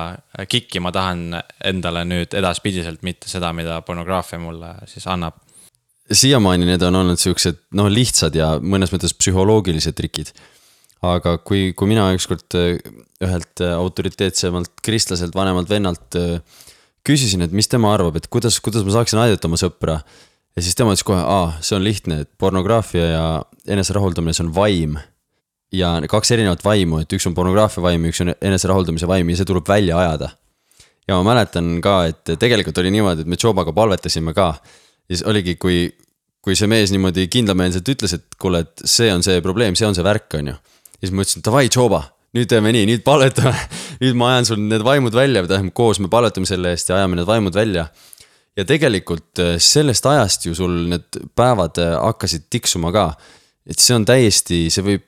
kikki 0.50 0.80
ma 0.82 0.90
tahan 0.94 1.36
endale 1.64 2.04
nüüd 2.08 2.34
edaspidiselt, 2.34 3.04
mitte 3.06 3.30
seda, 3.30 3.52
mida 3.54 3.80
pornograafia 3.86 4.40
mulle 4.42 4.72
siis 4.90 5.06
annab. 5.06 5.38
Siiamaani 6.12 6.68
need 6.68 6.84
on 6.86 7.00
olnud 7.02 7.20
siuksed 7.20 7.58
noh, 7.76 7.88
lihtsad 7.92 8.36
ja 8.38 8.54
mõnes 8.60 8.92
mõttes 8.94 9.14
psühholoogilised 9.16 9.96
trikid. 9.98 10.32
aga 11.02 11.36
kui, 11.38 11.72
kui 11.78 11.86
mina 11.90 12.08
ükskord 12.16 12.56
äh, 12.58 12.78
ühelt 13.22 13.62
äh, 13.62 13.74
autoriteetsemalt 13.76 14.80
kristlaselt 14.82 15.34
vanemalt 15.34 15.70
vennalt 15.70 16.16
äh, 16.18 16.40
küsisin, 17.06 17.44
et 17.44 17.54
mis 17.54 17.70
tema 17.70 17.92
arvab, 17.94 18.18
et 18.18 18.26
kuidas, 18.28 18.58
kuidas 18.60 18.84
ma 18.86 18.96
saaksin 18.96 19.20
aidata 19.22 19.48
oma 19.48 19.60
sõpra. 19.60 20.00
ja 20.56 20.64
siis 20.64 20.74
tema 20.74 20.94
ütles 20.94 21.06
kohe, 21.06 21.20
aa, 21.20 21.52
see 21.62 21.76
on 21.78 21.86
lihtne, 21.86 22.22
et 22.24 22.30
pornograafia 22.38 23.06
ja 23.12 23.28
eneserahuldamine, 23.70 24.34
see 24.36 24.46
on 24.46 24.52
vaim 24.56 24.98
ja 25.72 25.92
kaks 26.08 26.32
erinevat 26.36 26.64
vaimu, 26.64 27.02
et 27.02 27.12
üks 27.12 27.26
on 27.28 27.36
pornograafia 27.36 27.84
vaim 27.84 28.04
ja 28.04 28.12
üks 28.12 28.22
on 28.24 28.32
eneserahuldamise 28.34 29.08
vaim 29.08 29.30
ja 29.30 29.38
see 29.38 29.48
tuleb 29.48 29.68
välja 29.68 29.98
ajada. 30.00 30.30
ja 31.08 31.16
ma 31.20 31.32
mäletan 31.32 31.78
ka, 31.84 32.02
et 32.10 32.36
tegelikult 32.40 32.78
oli 32.78 32.92
niimoodi, 32.92 33.24
et 33.24 33.30
me 33.30 33.36
Jobaga 33.40 33.72
palvetasime 33.72 34.34
ka. 34.36 34.54
Ja 35.08 35.16
siis 35.16 35.24
oligi, 35.28 35.56
kui, 35.60 35.86
kui 36.44 36.56
see 36.58 36.68
mees 36.70 36.92
niimoodi 36.92 37.26
kindlameelselt 37.32 37.88
ütles, 37.94 38.14
et 38.18 38.38
kuule, 38.40 38.62
et 38.66 38.84
see 38.84 39.08
on 39.12 39.24
see 39.24 39.40
probleem, 39.44 39.76
see 39.78 39.88
on 39.88 39.96
see 39.96 40.06
värk, 40.06 40.28
on 40.38 40.52
ju. 40.52 40.56
ja 40.98 41.02
siis 41.02 41.14
ma 41.14 41.24
ütlesin, 41.24 41.44
davai, 41.46 41.66
Joba, 41.72 42.02
nüüd 42.36 42.50
teeme 42.50 42.72
nii, 42.76 42.84
nüüd 42.90 43.04
palvetame 43.06 43.54
nüüd 44.02 44.18
ma 44.18 44.34
ajan 44.34 44.50
sul 44.50 44.62
need 44.68 44.84
vaimud 44.86 45.16
välja, 45.16 45.44
tähendab 45.48 45.76
koos 45.76 46.00
me 46.02 46.10
palvetame 46.12 46.48
selle 46.48 46.74
eest 46.76 46.92
ja 46.92 47.00
ajame 47.00 47.20
need 47.20 47.28
vaimud 47.28 47.56
välja. 47.56 47.88
ja 48.58 48.64
tegelikult 48.68 49.40
äh, 49.42 49.56
sellest 49.62 50.06
ajast 50.06 50.48
ju 50.48 50.54
sul 50.58 50.74
need 50.92 51.20
päevad 51.38 51.80
äh, 51.80 51.94
hakkasid 51.96 52.48
tiksuma 52.50 52.92
ka. 52.92 53.12
et 53.66 53.78
see 53.80 53.96
on 53.96 54.04
täiesti, 54.08 54.66
see 54.72 54.84
võib 54.84 55.06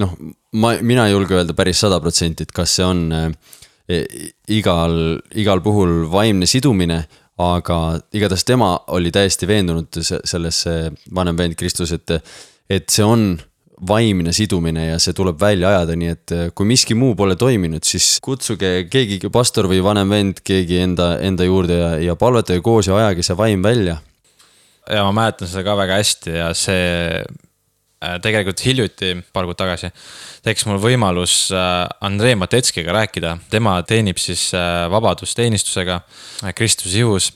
noh, 0.00 0.14
ma, 0.52 0.76
mina 0.82 1.08
ei 1.08 1.14
julge 1.14 1.36
öelda 1.38 1.56
päris 1.58 1.82
sada 1.82 2.00
protsenti, 2.02 2.46
et 2.46 2.54
kas 2.54 2.76
see 2.78 2.86
on 2.86 3.02
äh, 3.16 3.30
igal, 4.54 5.18
igal 5.34 5.62
puhul 5.64 6.04
vaimne 6.12 6.46
sidumine, 6.46 7.02
aga 7.40 7.76
igatahes 8.12 8.44
tema 8.44 8.72
oli 8.94 9.12
täiesti 9.14 9.48
veendunud 9.48 10.00
selles, 10.02 10.64
vanem 11.14 11.38
vend 11.38 11.56
Kristus, 11.58 11.92
et, 11.96 12.12
et 12.70 12.88
see 12.92 13.06
on 13.06 13.32
vaimne 13.88 14.32
sidumine 14.36 14.86
ja 14.90 14.98
see 15.00 15.14
tuleb 15.16 15.40
välja 15.40 15.70
ajada, 15.70 15.96
nii 15.96 16.12
et 16.12 16.34
kui 16.54 16.68
miski 16.68 16.96
muu 16.98 17.14
pole 17.16 17.36
toiminud, 17.40 17.84
siis 17.86 18.18
kutsuge 18.24 18.84
keegi, 18.92 19.20
pastor 19.32 19.70
või 19.70 19.80
vanem 19.84 20.12
vend, 20.12 20.42
keegi 20.44 20.82
enda, 20.84 21.14
enda 21.24 21.46
juurde 21.48 21.78
ja, 21.78 21.90
ja 22.10 22.16
palvetage 22.20 22.60
koos 22.64 22.90
ja 22.90 22.98
ajage 22.98 23.24
see 23.24 23.38
vaim 23.38 23.64
välja. 23.64 23.96
ja 24.90 25.04
ma 25.06 25.12
mäletan 25.22 25.48
seda 25.48 25.64
ka 25.64 25.76
väga 25.78 26.00
hästi 26.00 26.36
ja 26.36 26.50
see 26.56 27.22
tegelikult 28.00 28.62
hiljuti, 28.64 29.10
paar 29.34 29.44
kuud 29.48 29.58
tagasi, 29.60 29.90
tekkis 30.46 30.64
mul 30.68 30.78
võimalus 30.80 31.34
äh, 31.52 31.84
Andrei 32.06 32.36
Matetskiga 32.38 32.94
rääkida. 32.96 33.34
tema 33.52 33.74
teenib 33.84 34.16
siis 34.18 34.46
äh, 34.56 34.86
vabadusteenistusega 34.90 36.00
Kristuse 36.56 37.02
ihus. 37.02 37.32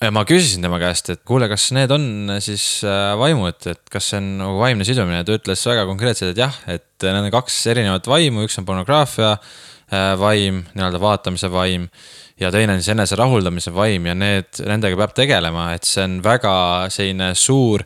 ja 0.00 0.10
ma 0.10 0.24
küsisin 0.24 0.64
tema 0.64 0.80
käest, 0.80 1.10
et 1.12 1.20
kuule, 1.24 1.48
kas 1.52 1.68
need 1.76 1.92
on 1.92 2.36
siis 2.40 2.80
vaimud, 3.20 3.60
et 3.66 3.92
kas 3.92 4.10
see 4.12 4.20
on 4.22 4.32
nagu 4.40 4.58
vaimne 4.60 4.88
sidumine, 4.88 5.24
ta 5.24 5.36
ütles 5.36 5.66
väga 5.68 5.86
konkreetselt, 5.88 6.32
et 6.32 6.44
jah, 6.46 6.58
et 6.66 7.04
need 7.04 7.28
on 7.28 7.32
kaks 7.36 7.60
erinevat 7.72 8.08
vaimu, 8.08 8.48
üks 8.48 8.56
on 8.60 8.68
pornograafia 8.68 9.36
vaim, 10.18 10.64
nii-öelda 10.74 10.98
vaatamise 10.98 11.46
vaim 11.52 11.84
ja 12.40 12.50
teine 12.50 12.74
on 12.74 12.80
siis 12.82 12.90
enese 12.96 13.14
rahuldamise 13.16 13.70
vaim 13.74 14.08
ja 14.10 14.16
need, 14.18 14.58
nendega 14.66 14.98
peab 14.98 15.12
tegelema, 15.14 15.68
et 15.76 15.86
see 15.86 16.02
on 16.02 16.16
väga 16.24 16.56
selline 16.90 17.30
suur 17.38 17.84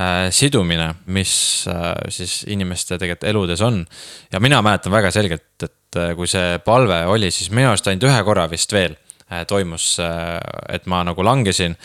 Äh, 0.00 0.30
sidumine, 0.30 0.94
mis 1.06 1.66
äh, 1.68 1.92
siis 2.08 2.44
inimeste 2.48 2.96
tegelikult 2.96 3.26
eludes 3.28 3.60
on. 3.60 3.82
ja 4.32 4.40
mina 4.40 4.62
mäletan 4.62 4.92
väga 4.92 5.10
selgelt, 5.10 5.62
et 5.62 5.98
äh, 5.98 6.14
kui 6.16 6.28
see 6.30 6.60
palve 6.64 7.02
oli, 7.10 7.28
siis 7.34 7.50
minu 7.50 7.68
arust 7.68 7.90
ainult 7.90 8.06
ühe 8.08 8.20
korra 8.24 8.46
vist 8.48 8.72
veel 8.72 8.94
toimus, 9.48 9.96
et 10.68 10.86
ma 10.90 11.04
nagu 11.06 11.24
langesin. 11.24 11.76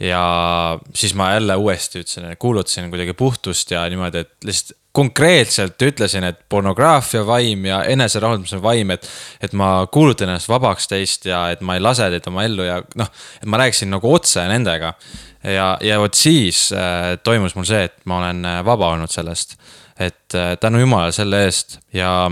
ja 0.00 0.78
siis 0.94 1.14
ma 1.14 1.32
jälle 1.32 1.54
uuesti 1.56 2.00
ütlesin, 2.00 2.36
kuulutasin 2.38 2.88
kuidagi 2.90 3.12
puhtust 3.12 3.70
ja 3.70 3.88
niimoodi, 3.88 4.24
et 4.24 4.32
lihtsalt 4.44 4.78
konkreetselt 4.94 5.82
ütlesin, 5.82 6.22
et 6.28 6.44
pornograafia 6.48 7.24
vaim 7.26 7.64
ja 7.66 7.80
eneserahuldamise 7.90 8.60
vaim, 8.62 8.92
et. 8.94 9.08
et 9.42 9.52
ma 9.52 9.86
kuulutan 9.92 10.30
ennast 10.30 10.48
vabaks 10.48 10.86
teist 10.90 11.26
ja 11.26 11.48
et 11.50 11.64
ma 11.66 11.74
ei 11.74 11.82
lase 11.82 12.06
teid 12.12 12.28
oma 12.30 12.44
ellu 12.46 12.66
ja 12.66 12.76
noh, 13.00 13.10
et 13.40 13.48
ma 13.50 13.58
rääkisin 13.64 13.90
nagu 13.90 14.12
otse 14.14 14.44
nendega 14.50 14.94
ja, 15.42 15.66
ja 15.82 15.98
vot 15.98 16.14
siis 16.14 16.68
äh, 16.72 17.16
toimus 17.26 17.56
mul 17.58 17.66
see, 17.68 17.88
et 17.88 17.98
ma 18.10 18.20
olen 18.22 18.46
äh, 18.46 18.60
vaba 18.66 18.92
olnud 18.94 19.10
sellest. 19.10 19.58
et 19.98 20.34
äh, 20.34 20.54
tänu 20.62 20.78
jumalale 20.84 21.12
selle 21.14 21.44
eest 21.48 21.78
ja, 21.94 22.30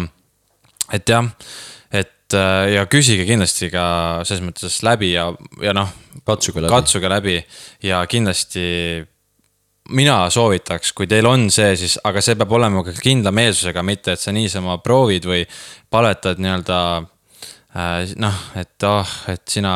et 0.92 1.08
jah, 1.08 1.26
et 2.32 2.38
äh, 2.38 2.74
ja 2.76 2.86
küsige 2.90 3.26
kindlasti 3.28 3.70
ka 3.72 3.84
selles 4.26 4.42
mõttes 4.44 4.80
läbi 4.86 5.12
ja, 5.14 5.28
ja 5.62 5.74
noh. 5.76 5.92
katsuge 6.26 6.62
läbi. 6.62 6.72
katsuge 6.72 7.12
läbi 7.12 7.38
ja 7.84 8.02
kindlasti 8.08 8.66
mina 9.92 10.24
soovitaks, 10.30 10.92
kui 10.96 11.08
teil 11.10 11.26
on 11.26 11.48
see, 11.50 11.74
siis, 11.76 11.98
aga 12.06 12.22
see 12.22 12.38
peab 12.38 12.52
olema 12.54 12.84
ka 12.86 12.94
kindla 12.96 13.32
meelsusega, 13.34 13.82
mitte 13.84 14.14
et 14.14 14.22
sa 14.22 14.32
niisama 14.32 14.78
proovid 14.84 15.26
või 15.28 15.42
paletad 15.90 16.40
nii-öelda 16.40 16.78
Äh, 17.72 18.10
noh, 18.20 18.36
et 18.60 18.84
ah 18.84 18.98
oh,, 19.00 19.12
et 19.32 19.48
sina 19.48 19.70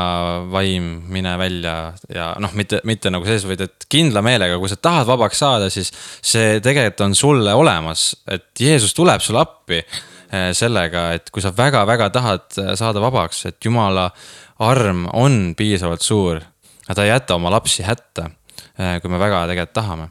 vaim, 0.53 0.85
mine 1.09 1.31
välja 1.41 1.95
ja 2.13 2.27
noh, 2.45 2.53
mitte, 2.53 2.83
mitte 2.85 3.09
nagu 3.09 3.25
selles, 3.25 3.47
vaid 3.49 3.63
et 3.65 3.87
kindla 3.89 4.21
meelega, 4.21 4.59
kui 4.61 4.69
sa 4.69 4.77
tahad 4.77 5.09
vabaks 5.09 5.41
saada, 5.41 5.71
siis 5.73 5.89
see 6.21 6.59
tegelikult 6.61 7.07
on 7.07 7.17
sulle 7.17 7.55
olemas, 7.57 8.11
et 8.29 8.51
Jeesus 8.61 8.93
tuleb 8.93 9.25
sulle 9.25 9.41
appi 9.41 9.81
sellega, 10.57 11.11
et 11.17 11.31
kui 11.31 11.45
sa 11.45 11.53
väga-väga 11.57 12.11
tahad 12.15 12.59
äh, 12.63 12.73
saada 12.79 13.03
vabaks, 13.03 13.45
et 13.51 13.59
jumala 13.65 14.11
arm 14.59 15.07
on 15.13 15.55
piisavalt 15.59 16.03
suur. 16.03 16.41
ta 16.87 17.03
ei 17.05 17.11
jäta 17.11 17.35
oma 17.35 17.51
lapsi 17.51 17.83
hätta, 17.83 18.31
kui 19.03 19.11
me 19.11 19.19
väga 19.19 19.47
tegelikult 19.51 19.75
tahame. 19.75 20.09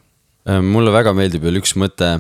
mulle 0.62 0.92
väga 0.92 1.14
meeldib 1.14 1.42
veel 1.42 1.62
üks 1.62 1.74
mõte 1.80 2.20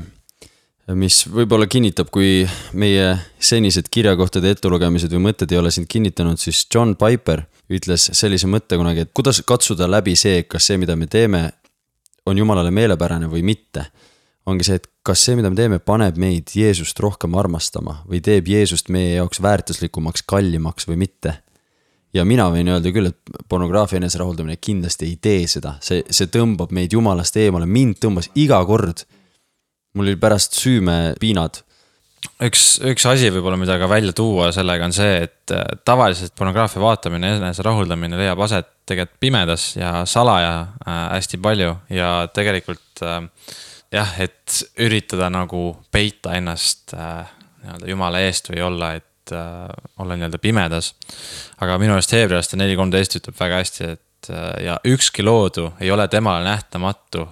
mis 0.93 1.23
võib-olla 1.31 1.65
kinnitab, 1.69 2.11
kui 2.13 2.45
meie 2.77 3.15
senised 3.41 3.89
kirjakohtade 3.89 4.51
ettelugemised 4.53 5.13
või 5.15 5.23
mõtted 5.29 5.51
ei 5.51 5.57
ole 5.57 5.71
sind 5.73 5.89
kinnitanud, 5.89 6.37
siis 6.37 6.65
John 6.73 6.93
Piper 6.99 7.45
ütles 7.73 8.11
sellise 8.13 8.47
mõtte 8.49 8.77
kunagi, 8.77 9.05
et 9.05 9.13
kuidas 9.15 9.41
katsuda 9.47 9.89
läbi 9.89 10.13
see, 10.19 10.43
kas 10.45 10.69
see, 10.69 10.77
mida 10.77 10.95
me 10.95 11.07
teeme, 11.09 11.47
on 12.25 12.37
jumalale 12.37 12.71
meelepärane 12.73 13.29
või 13.31 13.41
mitte. 13.45 13.87
Ongi 14.45 14.67
see, 14.67 14.77
et 14.77 14.87
kas 15.05 15.23
see, 15.25 15.35
mida 15.39 15.49
me 15.49 15.57
teeme, 15.57 15.79
paneb 15.79 16.19
meid 16.21 16.53
Jeesust 16.53 16.99
rohkem 17.01 17.35
armastama 17.37 18.01
või 18.09 18.21
teeb 18.25 18.47
Jeesust 18.51 18.91
meie 18.93 19.15
jaoks 19.15 19.41
väärtuslikumaks, 19.41 20.25
kallimaks 20.29 20.87
või 20.89 21.01
mitte. 21.05 21.41
ja 22.13 22.23
mina 22.25 22.45
võin 22.51 22.69
öelda 22.71 22.91
küll, 22.95 23.09
et 23.11 23.37
pornograafia 23.49 23.97
eneserahuldamine 23.99 24.55
kindlasti 24.57 25.09
ei 25.09 25.17
tee 25.21 25.47
seda, 25.51 25.75
see, 25.81 26.03
see 26.09 26.29
tõmbab 26.31 26.71
meid 26.71 26.93
jumalast 26.93 27.37
eemale, 27.37 27.65
mind 27.65 27.99
tõmbas 27.99 28.29
iga 28.35 28.61
kord 28.65 29.03
mul 29.95 30.11
oli 30.11 30.19
pärast 30.19 30.57
süümepiinad. 30.59 31.61
üks, 32.43 32.63
üks 32.83 33.05
asi 33.07 33.29
võib-olla, 33.31 33.57
mida 33.59 33.77
ka 33.79 33.87
välja 33.89 34.13
tuua 34.15 34.49
sellega 34.55 34.87
on 34.87 34.95
see, 34.95 35.19
et 35.27 35.53
äh, 35.53 35.61
tavaliselt 35.87 36.33
pornograafia 36.37 36.81
vaatamine, 36.83 37.35
enese 37.37 37.63
rahuldamine 37.63 38.17
leiab 38.19 38.41
aset 38.43 38.67
tegelikult 38.89 39.21
pimedas 39.21 39.67
ja 39.77 39.93
salaja 40.09 40.55
äh, 40.65 40.97
hästi 41.15 41.39
palju 41.41 41.75
ja 41.93 42.09
tegelikult 42.33 43.05
äh, 43.05 43.21
jah, 43.95 44.15
et 44.19 44.61
üritada 44.83 45.29
nagu 45.31 45.69
peita 45.91 46.35
ennast 46.37 46.93
äh, 46.93 47.29
nii-öelda 47.63 47.89
jumala 47.89 48.21
eest 48.25 48.51
või 48.51 48.61
olla, 48.65 48.91
et 48.99 49.33
äh, 49.33 49.69
olla 50.03 50.17
nii-öelda 50.19 50.41
pimedas. 50.43 50.93
aga 51.61 51.79
minu 51.81 51.95
arust 51.95 52.13
Heebreaste 52.13 52.59
neli 52.59 52.75
kolmteist 52.75 53.17
ütleb 53.21 53.39
väga 53.39 53.63
hästi, 53.63 53.89
et 53.95 54.29
äh, 54.29 54.51
ja 54.67 54.77
ükski 54.85 55.23
loodu 55.23 55.71
ei 55.79 55.91
ole 55.91 56.07
temale 56.11 56.43
nähtamatu 56.45 57.27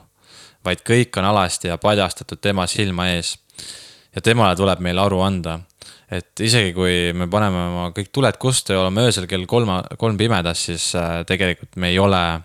vaid 0.66 0.84
kõik 0.88 1.20
on 1.20 1.28
alasti 1.28 1.70
ja 1.72 1.78
paljastatud 1.82 2.42
tema 2.42 2.68
silma 2.68 3.10
ees. 3.14 3.38
ja 4.16 4.22
temale 4.22 4.56
tuleb 4.56 4.80
meile 4.80 5.02
aru 5.02 5.22
anda. 5.22 5.60
et 6.12 6.40
isegi 6.40 6.74
kui 6.74 7.14
me 7.14 7.28
paneme 7.28 7.68
oma 7.68 7.90
kõik 7.96 8.12
tuled 8.12 8.38
kustu 8.38 8.74
ja 8.74 8.82
oleme 8.82 9.02
öösel 9.08 9.28
kell 9.28 9.46
kolma, 9.46 9.84
kolm 9.98 10.18
pimedas, 10.18 10.66
siis 10.66 10.94
äh, 10.96 11.24
tegelikult 11.26 11.76
me 11.76 11.90
ei 11.90 12.00
ole 12.00 12.42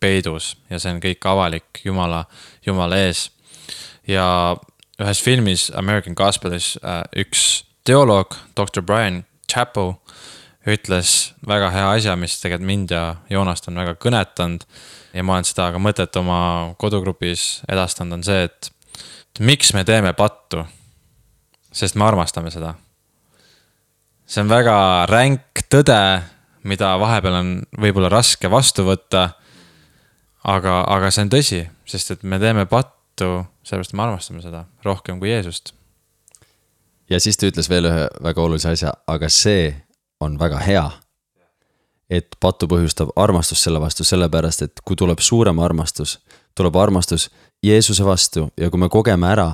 peidus 0.00 0.56
ja 0.70 0.78
see 0.78 0.92
on 0.94 1.00
kõik 1.02 1.26
avalik 1.26 1.82
Jumala, 1.84 2.24
Jumala 2.66 2.96
ees. 2.96 3.30
Ja 4.08 4.56
ühes 4.98 5.22
filmis 5.22 5.68
American 5.76 6.16
Gospelis 6.18 6.76
äh, 6.82 7.02
üks 7.22 7.64
teoloog, 7.86 8.34
doktor 8.56 8.82
Brian 8.82 9.22
Chapo 9.48 10.00
ütles 10.68 11.32
väga 11.48 11.70
hea 11.72 11.90
asja, 11.96 12.16
mis 12.16 12.36
tegelikult 12.40 12.68
mind 12.68 12.92
ja 12.92 13.02
Joonast 13.30 13.68
on 13.70 13.78
väga 13.80 13.94
kõnetanud 14.00 14.66
ja 15.14 15.24
ma 15.24 15.38
olen 15.38 15.46
seda 15.48 15.70
ka 15.72 15.80
mõtet 15.80 16.16
oma 16.20 16.40
kodugrupis 16.80 17.62
edastanud, 17.70 18.18
on 18.18 18.26
see, 18.26 18.48
et 18.48 18.72
miks 19.40 19.72
me 19.74 19.84
teeme 19.88 20.12
pattu. 20.12 20.66
sest 21.72 21.94
me 21.94 22.04
armastame 22.04 22.50
seda. 22.50 22.74
see 24.26 24.42
on 24.42 24.48
väga 24.48 25.06
ränk 25.08 25.64
tõde, 25.70 26.22
mida 26.64 26.96
vahepeal 26.98 27.34
on 27.34 27.50
võib-olla 27.80 28.08
raske 28.08 28.50
vastu 28.50 28.84
võtta. 28.84 29.30
aga, 30.44 30.84
aga 30.84 31.10
see 31.10 31.22
on 31.22 31.30
tõsi, 31.30 31.66
sest 31.86 32.10
et 32.10 32.22
me 32.22 32.38
teeme 32.38 32.66
pattu, 32.66 32.97
sellepärast 33.18 33.94
me 33.94 34.04
armastame 34.04 34.42
seda 34.44 34.64
rohkem 34.84 35.18
kui 35.20 35.30
Jeesust. 35.30 35.72
ja 37.10 37.20
siis 37.20 37.36
ta 37.36 37.50
ütles 37.50 37.70
veel 37.70 37.90
ühe 37.90 38.08
väga 38.22 38.42
olulise 38.42 38.72
asja, 38.72 38.94
aga 39.06 39.28
see 39.28 39.74
on 40.20 40.38
väga 40.38 40.58
hea. 40.64 40.90
et 42.10 42.36
patu 42.40 42.66
põhjustab 42.66 43.12
armastust 43.16 43.66
selle 43.66 43.80
vastu, 43.80 44.04
sellepärast 44.04 44.62
et 44.62 44.80
kui 44.84 44.96
tuleb 44.96 45.20
suurem 45.20 45.58
armastus, 45.58 46.18
tuleb 46.54 46.76
armastus 46.76 47.28
Jeesuse 47.62 48.04
vastu 48.04 48.48
ja 48.56 48.70
kui 48.70 48.80
me 48.80 48.88
kogeme 48.88 49.28
ära 49.28 49.52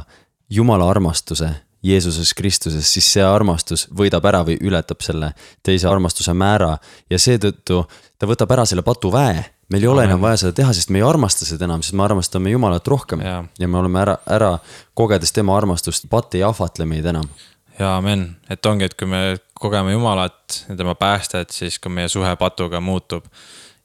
Jumala 0.50 0.90
armastuse 0.90 1.48
Jeesuses 1.84 2.34
Kristuses, 2.34 2.86
siis 2.88 3.06
see 3.12 3.24
armastus 3.24 3.84
võidab 3.92 4.24
ära 4.24 4.40
või 4.46 4.56
ületab 4.64 5.02
selle 5.04 5.34
teise 5.62 5.88
armastuse 5.90 6.32
määra 6.32 6.78
ja 7.12 7.18
seetõttu 7.20 7.82
ta 8.18 8.28
võtab 8.28 8.54
ära 8.56 8.64
selle 8.64 8.82
patuväe. 8.86 9.42
Meil 9.74 9.82
ei 9.82 9.90
ole 9.90 10.04
enam 10.06 10.22
vaja 10.22 10.44
seda 10.44 10.54
teha, 10.60 10.74
sest 10.76 10.92
me 10.94 11.00
ei 11.00 11.06
armasta 11.06 11.46
seda 11.48 11.66
enam, 11.66 11.82
sest 11.82 11.96
me 11.98 12.04
armastame 12.06 12.52
Jumalat 12.52 12.86
rohkem 12.90 13.24
Jaa. 13.24 13.42
ja 13.58 13.68
me 13.68 13.80
oleme 13.80 14.00
ära, 14.04 14.14
ära 14.30 14.52
kogedes 14.94 15.34
tema 15.34 15.56
armastust, 15.58 16.06
patt 16.10 16.36
ei 16.38 16.44
ahvatle 16.46 16.86
meid 16.86 17.06
enam. 17.10 17.26
ja 17.78 17.96
amen, 17.98 18.28
et 18.50 18.66
ongi, 18.70 18.86
et 18.86 18.94
kui 18.98 19.10
me 19.10 19.24
kogeme 19.58 19.92
Jumalat 19.92 20.60
ja 20.68 20.76
tema 20.78 20.94
päästet, 20.94 21.50
siis 21.50 21.78
ka 21.82 21.90
meie 21.90 22.08
suhe 22.08 22.36
patuga 22.40 22.80
muutub. 22.80 23.26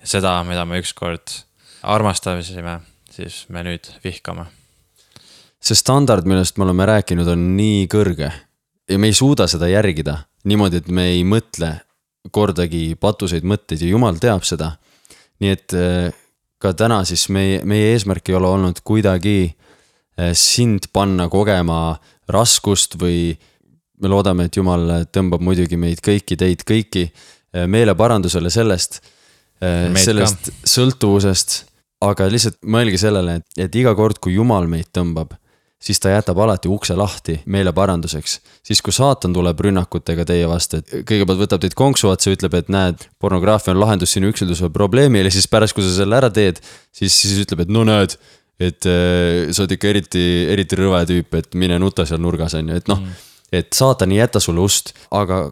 ja 0.01 0.13
seda, 0.17 0.37
mida 0.47 0.65
me 0.65 0.79
ükskord 0.83 1.41
armastasime, 1.83 2.79
siis 3.11 3.45
me 3.49 3.63
nüüd 3.65 3.89
vihkame. 4.03 4.45
see 5.59 5.75
standard, 5.75 6.25
millest 6.25 6.57
me 6.57 6.67
oleme 6.69 6.85
rääkinud, 6.85 7.27
on 7.27 7.49
nii 7.57 7.87
kõrge 7.91 8.31
ja 8.89 8.99
me 8.99 9.09
ei 9.09 9.13
suuda 9.13 9.47
seda 9.47 9.67
järgida 9.67 10.19
niimoodi, 10.45 10.83
et 10.83 10.87
me 10.87 11.09
ei 11.13 11.23
mõtle 11.27 11.73
kordagi 12.31 12.95
patuseid 12.99 13.45
mõtteid 13.47 13.83
ja 13.83 13.89
jumal 13.89 14.19
teab 14.21 14.45
seda. 14.47 14.75
Nii 15.39 15.53
et 15.55 15.75
eh, 15.77 16.09
ka 16.59 16.73
täna 16.77 17.01
siis 17.07 17.27
meie, 17.33 17.61
meie 17.67 17.93
eesmärk 17.93 18.29
ei 18.29 18.37
ole 18.39 18.49
olnud 18.49 18.81
kuidagi 18.85 19.37
eh, 19.45 20.33
sind 20.37 20.89
panna 20.93 21.29
kogema 21.31 21.97
raskust 22.29 22.99
või 22.99 23.31
me 23.99 24.11
loodame, 24.11 24.47
et 24.47 24.55
jumal 24.55 25.05
tõmbab 25.11 25.43
muidugi 25.43 25.79
meid 25.79 25.99
kõiki, 26.03 26.37
teid 26.39 26.61
kõiki 26.67 27.09
meeleparandusele 27.49 28.51
sellest, 28.53 29.01
Meid 29.59 29.97
ka. 29.97 30.03
sellest 30.05 30.51
sõltuvusest. 30.69 31.55
aga 31.99 32.29
lihtsalt 32.31 32.61
mõelge 32.63 32.95
sellele, 33.01 33.41
et, 33.41 33.57
et 33.65 33.75
iga 33.75 33.91
kord, 33.97 34.21
kui 34.23 34.37
jumal 34.37 34.69
meid 34.71 34.87
tõmbab, 34.95 35.33
siis 35.79 35.99
ta 35.99 36.11
jätab 36.11 36.39
alati 36.43 36.69
ukse 36.69 36.95
lahti 36.95 37.39
meeleparanduseks. 37.45 38.39
siis, 38.63 38.81
kui 38.81 38.93
saatan 38.93 39.33
tuleb 39.33 39.59
rünnakutega 39.59 40.25
teie 40.27 40.47
vastu, 40.49 40.81
et 40.81 41.05
kõigepealt 41.07 41.39
võtab 41.45 41.63
teid 41.63 41.75
konksu 41.79 42.09
otsa, 42.11 42.33
ütleb, 42.35 42.57
et 42.59 42.69
näed, 42.73 43.07
pornograafia 43.19 43.73
on 43.73 43.79
lahendus 43.79 44.13
sinu 44.15 44.31
üksilduse 44.33 44.69
probleemile, 44.75 45.31
siis 45.31 45.47
pärast, 45.47 45.75
kui 45.77 45.85
sa 45.85 45.93
selle 45.95 46.19
ära 46.19 46.29
teed, 46.33 46.59
siis, 46.91 47.15
siis 47.15 47.39
ütleb, 47.45 47.63
et 47.63 47.71
no 47.71 47.85
näed, 47.87 48.17
et 48.59 48.89
äh, 48.91 49.47
sa 49.55 49.63
oled 49.63 49.77
ikka 49.77 49.93
eriti, 49.93 50.25
eriti 50.51 50.79
rõve 50.79 51.05
tüüp, 51.07 51.39
et 51.39 51.55
mine 51.55 51.79
nuta 51.79 52.05
seal 52.05 52.19
nurgas, 52.21 52.57
on 52.59 52.73
ju, 52.73 52.81
et 52.81 52.91
noh 52.91 52.99
mm. 52.99 53.27
et 53.61 53.71
saatan 53.73 54.11
ei 54.11 54.19
jäta 54.19 54.43
sulle 54.43 54.61
ust, 54.65 54.91
aga 55.15 55.45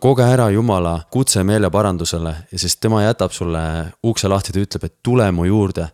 koge 0.00 0.24
ära 0.24 0.50
Jumala 0.52 0.98
kutse 1.12 1.44
meeleparandusele 1.44 2.34
sest 2.56 2.80
tema 2.80 3.02
jätab 3.04 3.32
sulle 3.32 3.60
ukse 4.04 4.28
lahti, 4.28 4.52
ta 4.52 4.60
ütleb, 4.60 4.84
et 4.84 4.96
tule 5.04 5.28
mu 5.32 5.46
juurde, 5.48 5.88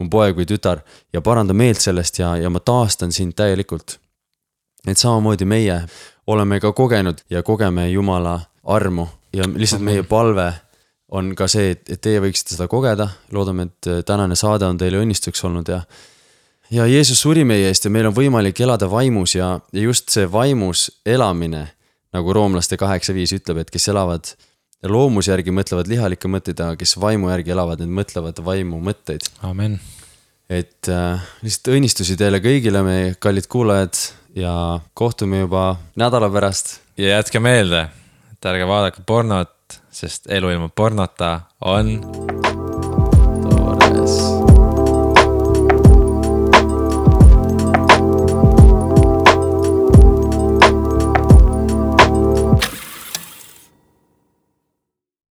mu 0.00 0.08
poeg 0.10 0.36
või 0.38 0.48
tütar 0.48 0.82
ja 1.12 1.20
paranda 1.24 1.54
meelt 1.56 1.80
sellest 1.80 2.18
ja, 2.18 2.34
ja 2.40 2.50
ma 2.50 2.60
taastan 2.60 3.12
sind 3.12 3.36
täielikult. 3.36 3.98
et 4.86 4.98
samamoodi 4.98 5.44
meie 5.44 5.82
oleme 6.26 6.60
ka 6.60 6.72
kogenud 6.72 7.20
ja 7.30 7.42
kogeme 7.42 7.90
Jumala 7.90 8.40
armu 8.64 9.06
ja 9.32 9.44
lihtsalt 9.54 9.82
meie 9.82 10.02
palve 10.02 10.52
on 11.10 11.34
ka 11.34 11.48
see, 11.50 11.72
et, 11.74 11.88
et 11.90 12.00
teie 12.00 12.20
võiksite 12.22 12.54
seda 12.54 12.68
kogeda, 12.70 13.08
loodame, 13.34 13.66
et 13.66 14.06
tänane 14.06 14.36
saade 14.38 14.66
on 14.66 14.78
teile 14.78 15.00
õnnistuseks 15.02 15.44
olnud 15.44 15.68
ja 15.68 15.82
ja 16.70 16.86
Jeesus 16.86 17.20
suri 17.20 17.44
meie 17.44 17.68
eest 17.68 17.84
ja 17.84 17.90
meil 17.90 18.06
on 18.10 18.14
võimalik 18.14 18.60
elada 18.62 18.86
vaimus 18.90 19.34
ja, 19.34 19.56
ja 19.72 19.82
just 19.82 20.10
see 20.14 20.28
vaimus 20.30 20.86
elamine, 21.06 21.66
nagu 22.14 22.32
roomlaste 22.32 22.78
kaheksa 22.78 23.14
viis 23.14 23.34
ütleb, 23.34 23.64
et 23.64 23.70
kes 23.74 23.88
elavad 23.90 24.30
loomuse 24.88 25.32
järgi, 25.34 25.52
mõtlevad 25.54 25.90
lihalikke 25.90 26.30
mõtteid, 26.30 26.60
aga 26.64 26.78
kes 26.80 26.96
vaimu 27.00 27.30
järgi 27.32 27.54
elavad, 27.54 27.82
need 27.82 27.92
mõtlevad 28.00 28.40
vaimu 28.44 28.80
mõtteid. 28.84 29.28
amen. 29.42 29.78
et 30.48 30.88
äh, 30.88 31.20
lihtsalt 31.44 31.74
õnnistusi 31.76 32.16
teile 32.20 32.40
kõigile, 32.44 32.82
meie 32.86 33.14
kallid 33.18 33.48
kuulajad 33.50 33.98
ja 34.34 34.80
kohtume 34.94 35.44
juba 35.44 35.76
nädala 35.96 36.30
pärast. 36.30 36.80
ja 36.96 37.18
jätke 37.18 37.40
meelde, 37.40 37.88
et 38.32 38.52
ärge 38.52 38.66
vaadake 38.66 39.04
pornot, 39.06 39.80
sest 39.90 40.30
elu 40.30 40.56
ilma 40.56 40.68
pornota 40.68 41.40
on 41.60 42.39